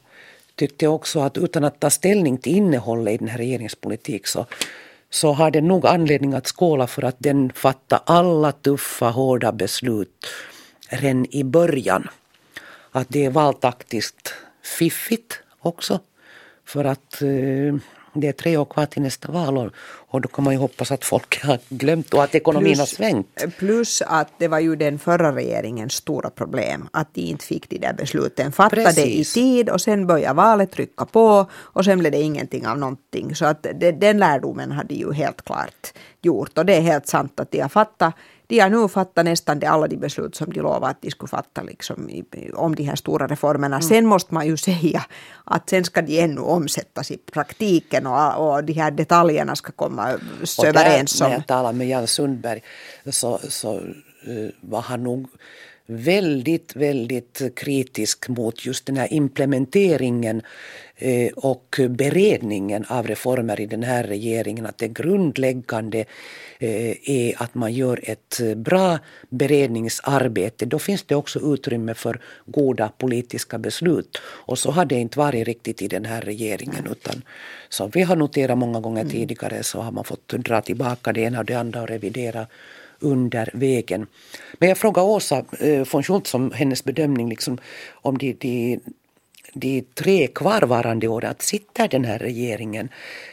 tyckte 0.54 0.86
också 0.86 1.20
att 1.20 1.38
utan 1.38 1.64
att 1.64 1.80
ta 1.80 1.90
ställning 1.90 2.38
till 2.38 2.56
innehållet 2.56 3.14
i 3.14 3.16
den 3.16 3.28
här 3.28 3.38
regeringspolitik 3.38 4.26
så, 4.26 4.46
så 5.10 5.32
har 5.32 5.50
den 5.50 5.68
nog 5.68 5.86
anledning 5.86 6.34
att 6.34 6.46
skåla 6.46 6.86
för 6.86 7.04
att 7.04 7.16
den 7.18 7.52
fattar 7.54 8.00
alla 8.06 8.52
tuffa, 8.52 9.10
hårda 9.10 9.52
beslut 9.52 10.26
redan 10.88 11.26
i 11.30 11.44
början. 11.44 12.08
Att 12.90 13.08
det 13.08 13.24
är 13.24 13.30
valtaktiskt 13.30 14.34
fiffigt 14.62 15.40
också. 15.60 16.00
För 16.72 16.84
att 16.84 17.22
eh, 17.22 17.74
Det 18.12 18.28
är 18.28 18.32
tre 18.32 18.56
år 18.56 18.64
kvar 18.64 18.86
till 18.86 19.02
nästa 19.02 19.32
val 19.32 19.58
och, 19.58 19.70
och 20.08 20.20
då 20.20 20.28
kan 20.28 20.44
man 20.44 20.54
ju 20.54 20.60
hoppas 20.60 20.90
att 20.92 21.04
folk 21.04 21.42
har 21.44 21.58
glömt 21.68 22.14
och 22.14 22.22
att 22.22 22.34
ekonomin 22.34 22.74
plus, 22.74 22.78
har 22.78 22.86
svängt. 22.86 23.44
Plus 23.58 24.02
att 24.06 24.32
det 24.38 24.48
var 24.48 24.58
ju 24.58 24.76
den 24.76 24.98
förra 24.98 25.36
regeringens 25.36 25.92
stora 25.92 26.30
problem 26.30 26.88
att 26.92 27.14
de 27.14 27.20
inte 27.20 27.44
fick 27.44 27.70
de 27.70 27.78
där 27.78 27.92
besluten 27.92 28.52
fattade 28.52 28.84
Precis. 28.84 29.36
i 29.36 29.40
tid 29.40 29.70
och 29.70 29.80
sen 29.80 30.06
började 30.06 30.34
valet 30.34 30.72
trycka 30.72 31.04
på 31.04 31.46
och 31.52 31.84
sen 31.84 31.98
blev 31.98 32.12
det 32.12 32.20
ingenting 32.20 32.66
av 32.66 32.78
någonting. 32.78 33.34
Så 33.34 33.46
att 33.46 33.62
det, 33.62 33.92
den 33.92 34.18
lärdomen 34.18 34.72
hade 34.72 34.94
ju 34.94 35.12
helt 35.12 35.44
klart 35.44 35.92
gjort 36.22 36.58
och 36.58 36.66
det 36.66 36.74
är 36.76 36.80
helt 36.80 37.06
sant 37.06 37.40
att 37.40 37.50
de 37.50 37.60
har 37.60 37.68
fattat 37.68 38.14
de 38.50 38.58
har 38.60 38.70
nu 38.70 38.88
fattat 38.88 39.24
nästan 39.24 39.60
alla 39.64 39.86
de 39.86 39.96
beslut 39.96 40.34
som 40.34 40.52
de 40.52 40.60
lovade 40.60 40.86
att 40.86 41.02
de 41.02 41.10
skulle 41.10 41.28
fatta 41.28 41.62
liksom, 41.62 42.24
om 42.54 42.74
de 42.74 42.82
här 42.82 42.96
stora 42.96 43.26
reformerna. 43.26 43.76
Mm. 43.76 43.88
Sen 43.88 44.06
måste 44.06 44.34
man 44.34 44.46
ju 44.46 44.56
säga 44.70 45.04
att 45.44 45.70
sen 45.70 45.84
ska 45.84 46.02
de 46.02 46.20
ännu 46.20 46.40
omsättas 46.40 47.10
i 47.10 47.16
praktiken 47.16 48.06
och, 48.06 48.54
och 48.54 48.64
de 48.64 48.72
här 48.72 48.90
detaljerna 48.90 49.56
ska 49.56 49.72
komma 49.72 50.18
överens 50.64 51.20
om. 51.20 51.28
När 51.28 51.36
jag 51.36 51.46
talade 51.46 51.78
med 51.78 51.88
Jan 51.88 52.06
Sundberg 52.06 52.62
så, 53.10 53.40
så 53.48 53.80
uh, 54.28 54.50
var 54.60 54.80
han 54.80 55.02
nog 55.02 55.28
väldigt, 55.90 56.76
väldigt 56.76 57.42
kritisk 57.56 58.28
mot 58.28 58.66
just 58.66 58.86
den 58.86 58.96
här 58.96 59.12
implementeringen 59.12 60.36
eh, 60.38 60.89
och 61.36 61.80
beredningen 61.88 62.84
av 62.88 63.06
reformer 63.06 63.60
i 63.60 63.66
den 63.66 63.82
här 63.82 64.04
regeringen. 64.04 64.66
Att 64.66 64.78
det 64.78 64.88
grundläggande 64.88 66.04
eh, 66.58 67.10
är 67.10 67.42
att 67.42 67.54
man 67.54 67.72
gör 67.72 68.00
ett 68.02 68.40
bra 68.56 68.98
beredningsarbete. 69.28 70.66
Då 70.66 70.78
finns 70.78 71.02
det 71.02 71.14
också 71.14 71.54
utrymme 71.54 71.94
för 71.94 72.20
goda 72.46 72.88
politiska 72.98 73.58
beslut. 73.58 74.18
Och 74.22 74.58
så 74.58 74.70
har 74.70 74.84
det 74.84 74.94
inte 74.94 75.18
varit 75.18 75.46
riktigt 75.46 75.82
i 75.82 75.88
den 75.88 76.04
här 76.04 76.20
regeringen. 76.20 76.86
Utan 76.90 77.22
som 77.68 77.90
vi 77.90 78.02
har 78.02 78.16
noterat 78.16 78.58
många 78.58 78.80
gånger 78.80 79.00
mm. 79.00 79.12
tidigare 79.12 79.62
så 79.62 79.80
har 79.80 79.92
man 79.92 80.04
fått 80.04 80.28
dra 80.28 80.60
tillbaka 80.60 81.12
det 81.12 81.20
ena 81.20 81.38
och 81.38 81.44
det 81.44 81.54
andra 81.54 81.82
och 81.82 81.88
revidera 81.88 82.46
under 83.00 83.50
vägen. 83.52 84.06
Men 84.58 84.68
jag 84.68 84.78
frågar 84.78 85.02
Åsa 85.02 85.44
eh, 85.60 85.86
von 85.92 86.02
Schultz 86.02 86.34
om 86.34 86.52
hennes 86.52 86.84
bedömning 86.84 87.28
liksom, 87.28 87.58
om 87.92 88.18
de, 88.18 88.32
de, 88.32 88.80
de 89.52 89.82
tre 89.94 90.26
kvarvarande 90.26 91.08
åren. 91.08 91.30
Att 91.30 91.42
sitter 91.42 91.88
den 91.88 92.04
här 92.04 92.18
regeringen 92.18 92.88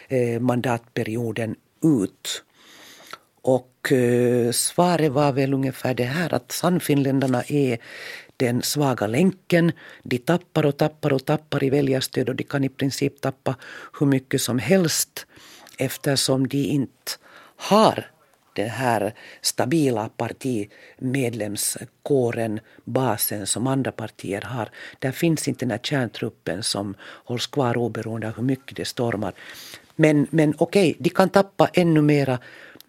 eh, 0.07 0.39
mandatperioden 0.39 1.55
ut? 1.83 2.43
Och 3.41 3.91
eh, 3.91 4.51
svaret 4.51 5.11
var 5.11 5.31
väl 5.31 5.53
ungefär 5.53 5.93
det 5.93 6.03
här 6.03 6.33
att 6.33 6.51
Sannfinländarna 6.51 7.43
är 7.47 7.77
den 8.37 8.61
svaga 8.61 9.07
länken. 9.07 9.71
De 10.03 10.17
tappar 10.17 10.65
och 10.65 10.77
tappar 10.77 11.13
och 11.13 11.25
tappar 11.25 11.63
i 11.63 11.69
väljarstöd 11.69 12.29
och 12.29 12.35
de 12.35 12.43
kan 12.43 12.63
i 12.63 12.69
princip 12.69 13.21
tappa 13.21 13.55
hur 13.99 14.07
mycket 14.07 14.41
som 14.41 14.59
helst 14.59 15.25
eftersom 15.77 16.47
de 16.47 16.57
inte 16.57 17.11
har 17.55 18.05
den 18.57 18.69
här 18.69 19.13
stabila 19.41 20.09
partimedlemskåren, 20.17 22.59
basen 22.85 23.47
som 23.47 23.67
andra 23.67 23.91
partier 23.91 24.41
har. 24.41 24.69
Där 24.99 25.11
finns 25.11 25.47
inte 25.47 25.65
den 25.65 25.71
här 25.71 25.79
kärntruppen 25.83 26.63
som 26.63 26.95
hålls 26.99 27.47
kvar 27.47 27.77
oberoende 27.77 28.27
av 28.27 28.35
hur 28.35 28.43
mycket 28.43 28.77
det 28.77 28.85
stormar. 28.85 29.33
Men, 29.95 30.27
men 30.29 30.53
okej, 30.57 30.95
de 30.99 31.09
kan 31.09 31.29
tappa 31.29 31.69
ännu 31.73 32.01
mera 32.01 32.39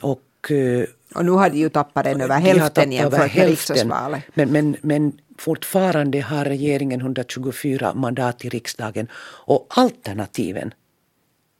och 0.01 0.51
eh, 0.51 0.85
och 1.15 1.25
nu 1.25 1.31
har 1.31 1.51
de 1.51 1.59
ju 1.59 1.69
tappat 1.69 2.05
den 2.05 2.21
över 2.21 2.39
hälften 2.39 2.93
jämfört 2.93 3.35
med 3.35 3.49
riksdagsvalet. 3.49 4.23
Men, 4.35 4.53
men, 4.53 4.77
men 4.81 5.13
fortfarande 5.39 6.21
har 6.21 6.45
regeringen 6.45 7.01
124 7.01 7.95
mandat 7.95 8.45
i 8.45 8.49
riksdagen 8.49 9.09
och 9.47 9.67
alternativen 9.69 10.75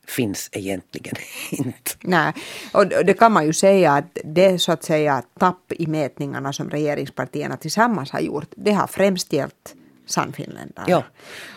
finns 0.09 0.49
egentligen 0.51 1.15
inte. 1.51 1.91
Nej, 2.01 2.33
och 2.71 2.87
det 2.87 3.13
kan 3.13 3.31
man 3.31 3.45
ju 3.45 3.53
säga 3.53 3.93
att 3.93 4.17
det 4.23 4.59
så 4.59 4.71
att 4.71 4.83
säga 4.83 5.23
tapp 5.39 5.71
i 5.71 5.87
mätningarna 5.87 6.53
som 6.53 6.69
regeringspartierna 6.69 7.57
tillsammans 7.57 8.11
har 8.11 8.19
gjort, 8.19 8.47
det 8.55 8.71
har 8.71 8.87
främst 8.87 9.33
gällt 9.33 9.75
Sannfinländarna. 10.05 10.85
Ja, 10.87 11.03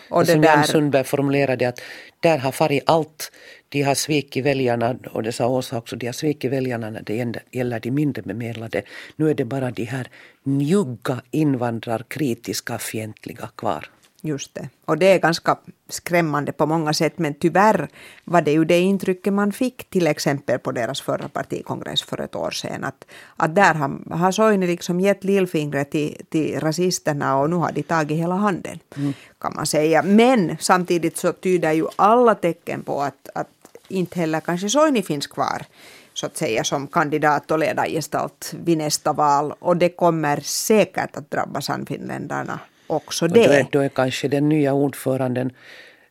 och 0.09 0.25
det 0.25 0.31
som 0.31 0.41
där... 0.41 0.49
Jan 0.49 0.63
Sundberg 0.63 1.03
formulerade 1.03 1.67
att 1.67 1.81
där 2.19 2.37
har 2.37 2.51
farit 2.51 2.83
allt. 2.85 3.31
De 3.69 3.81
har 3.81 3.95
svikit 3.95 4.45
väljarna 4.45 4.95
och 5.11 5.23
det 5.23 5.31
sa 5.31 5.47
Åsa 5.47 5.77
också, 5.77 5.95
de 5.95 6.05
har 6.05 6.13
svikit 6.13 6.51
väljarna 6.51 6.89
när 6.89 7.01
det 7.01 7.35
gäller 7.51 7.79
de 7.79 7.91
mindre 7.91 8.21
bemedlade. 8.21 8.81
Nu 9.15 9.29
är 9.29 9.33
det 9.33 9.45
bara 9.45 9.71
de 9.71 9.83
här 9.83 10.07
njugga 10.43 11.21
invandrarkritiska 11.31 12.77
fientliga 12.77 13.49
kvar. 13.55 13.89
Just 14.25 14.55
det. 14.55 14.69
Och 14.85 14.97
det 14.97 15.05
är 15.05 15.19
ganska 15.19 15.57
skrämmande 15.89 16.51
på 16.51 16.65
många 16.65 16.93
sätt 16.93 17.19
men 17.19 17.33
tyvärr 17.33 17.89
var 18.23 18.41
det 18.41 18.51
ju 18.51 18.65
det 18.65 18.79
intrycket 18.79 19.33
man 19.33 19.51
fick 19.51 19.89
till 19.89 20.07
exempel 20.07 20.59
på 20.59 20.71
deras 20.71 21.01
förra 21.01 21.27
partikongress 21.27 22.03
för 22.03 22.21
ett 22.21 22.35
år 22.35 22.51
sedan. 22.51 22.83
Att, 22.83 23.05
att 23.37 23.55
där 23.55 23.73
har, 23.73 24.15
har 24.15 24.31
Soini 24.31 24.67
liksom 24.67 24.99
gett 24.99 25.23
lillfingret 25.23 25.91
till, 25.91 26.21
till 26.29 26.59
rasisterna 26.59 27.37
och 27.37 27.49
nu 27.49 27.55
har 27.55 27.71
de 27.71 27.83
tagit 27.83 28.17
hela 28.17 28.35
handen 28.35 28.79
mm. 28.95 29.13
kan 29.39 29.53
man 29.55 29.65
säga. 29.65 30.03
Men 30.03 30.57
samtidigt 30.59 31.17
så 31.17 31.33
tyder 31.33 31.71
ju 31.71 31.87
alla 31.95 32.35
tecken 32.35 32.83
på 32.83 33.01
att, 33.01 33.29
att 33.35 33.47
inte 33.87 34.19
heller 34.19 34.39
kanske 34.39 34.69
Soini 34.69 35.01
finns 35.01 35.27
kvar 35.27 35.65
så 36.13 36.25
att 36.25 36.37
säga 36.37 36.63
som 36.63 36.87
kandidat 36.87 37.51
och 37.51 37.59
ledargestalt 37.59 38.53
vid 38.63 38.77
nästa 38.77 39.13
val 39.13 39.53
och 39.59 39.77
det 39.77 39.89
kommer 39.89 40.39
säkert 40.39 41.15
att 41.15 41.31
drabba 41.31 41.61
Sannfinländarna 41.61 42.59
också 42.87 43.27
det. 43.27 43.39
Och 43.39 43.47
då, 43.47 43.53
är, 43.53 43.67
då 43.71 43.79
är 43.79 43.89
kanske 43.89 44.27
den 44.27 44.49
nya 44.49 44.73
ordföranden 44.73 45.51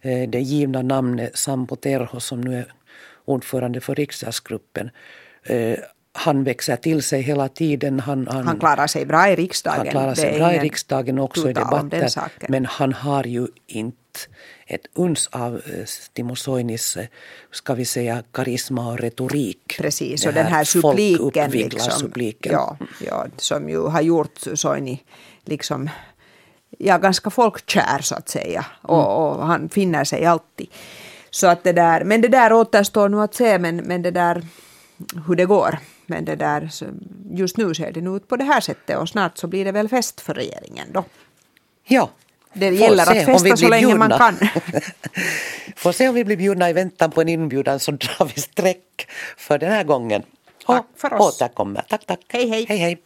eh, 0.00 0.28
det 0.28 0.40
givna 0.40 0.82
namnet 0.82 1.36
Sampo 1.36 1.76
Terho 1.76 2.20
som 2.20 2.40
nu 2.40 2.58
är 2.58 2.72
ordförande 3.24 3.80
för 3.80 3.94
riksdagsgruppen. 3.94 4.90
Eh, 5.44 5.78
han 6.14 6.44
växer 6.44 6.76
till 6.76 7.02
sig 7.02 7.22
hela 7.22 7.48
tiden. 7.48 8.00
Han, 8.00 8.26
han, 8.26 8.46
han 8.46 8.58
klarar 8.58 8.86
sig 8.86 9.06
bra 9.06 9.28
i 9.28 9.36
riksdagen. 9.36 9.78
Han 9.78 9.86
klarar 9.86 10.14
sig 10.14 10.38
bra 10.38 10.54
i 10.54 10.58
riksdagen 10.58 11.18
också 11.18 11.50
i 11.50 11.52
debatter. 11.52 12.10
Men 12.48 12.66
han 12.66 12.92
har 12.92 13.24
ju 13.24 13.46
inte 13.66 13.96
ett 14.66 14.86
uns 14.94 15.28
av 15.32 15.54
eh, 15.54 15.84
Timo 16.12 16.36
Soinis, 16.36 16.98
ska 17.50 17.74
vi 17.74 17.84
säga, 17.84 18.22
karisma 18.32 18.88
och 18.88 18.98
retorik. 18.98 19.76
Precis, 19.78 20.26
och 20.26 20.32
den 20.32 20.46
här 20.46 20.64
suppliken, 20.64 21.50
liksom, 21.50 21.92
suppliken. 21.92 22.52
Ja, 22.52 22.76
ja, 23.06 23.26
som 23.36 23.68
ju 23.68 23.80
har 23.80 24.00
gjort 24.00 24.38
Soini 24.54 25.02
liksom 25.44 25.90
ja, 26.82 26.98
ganska 26.98 27.30
folkkär 27.30 27.98
så 28.02 28.14
att 28.14 28.28
säga. 28.28 28.66
Och, 28.82 28.98
mm. 28.98 29.06
och, 29.06 29.46
han 29.46 29.68
finner 29.68 30.04
sig 30.04 30.24
alltid. 30.26 30.66
Så 31.30 31.46
att 31.46 31.64
det 31.64 31.72
där, 31.72 32.04
men 32.04 32.20
det 32.20 32.28
där 32.28 32.52
återstår 32.52 33.08
nu 33.08 33.20
att 33.20 33.34
se 33.34 33.58
men, 33.58 33.76
men 33.76 34.02
det 34.02 34.10
där 34.10 34.42
hur 35.26 35.34
det 35.34 35.44
går. 35.44 35.78
Men 36.06 36.24
det 36.24 36.36
där, 36.36 36.70
just 37.30 37.56
nu 37.56 37.74
ser 37.74 37.92
det 37.92 38.00
nu 38.00 38.16
ut 38.16 38.28
på 38.28 38.36
det 38.36 38.44
här 38.44 38.60
sättet 38.60 38.98
och 38.98 39.08
snart 39.08 39.38
så 39.38 39.46
blir 39.46 39.64
det 39.64 39.72
väl 39.72 39.88
fest 39.88 40.20
för 40.20 40.34
regeringen 40.34 40.88
då. 40.92 41.04
Ja. 41.84 42.10
Det 42.52 42.70
gäller 42.70 43.02
att 43.02 43.24
festa 43.24 43.56
så 43.56 43.68
länge 43.68 43.86
bjudna. 43.86 44.08
man 44.08 44.18
kan. 44.18 44.48
Får 45.76 45.92
se 45.92 46.08
om 46.08 46.14
vi 46.14 46.24
blir 46.24 46.36
bjudna 46.36 46.70
i 46.70 46.72
väntan 46.72 47.10
på 47.10 47.20
en 47.20 47.28
inbjudan 47.28 47.80
så 47.80 47.90
drar 47.90 48.30
vi 48.34 48.40
streck 48.40 49.08
för 49.36 49.58
den 49.58 49.72
här 49.72 49.84
gången. 49.84 50.22
Tack 50.66 50.86
för 50.96 51.14
oss. 51.14 51.42
Återkommer. 51.42 51.84
Tack, 51.88 52.06
tack. 52.06 52.20
Hej, 52.28 52.48
hej. 52.48 52.66
hej, 52.68 52.78
hej. 52.78 53.02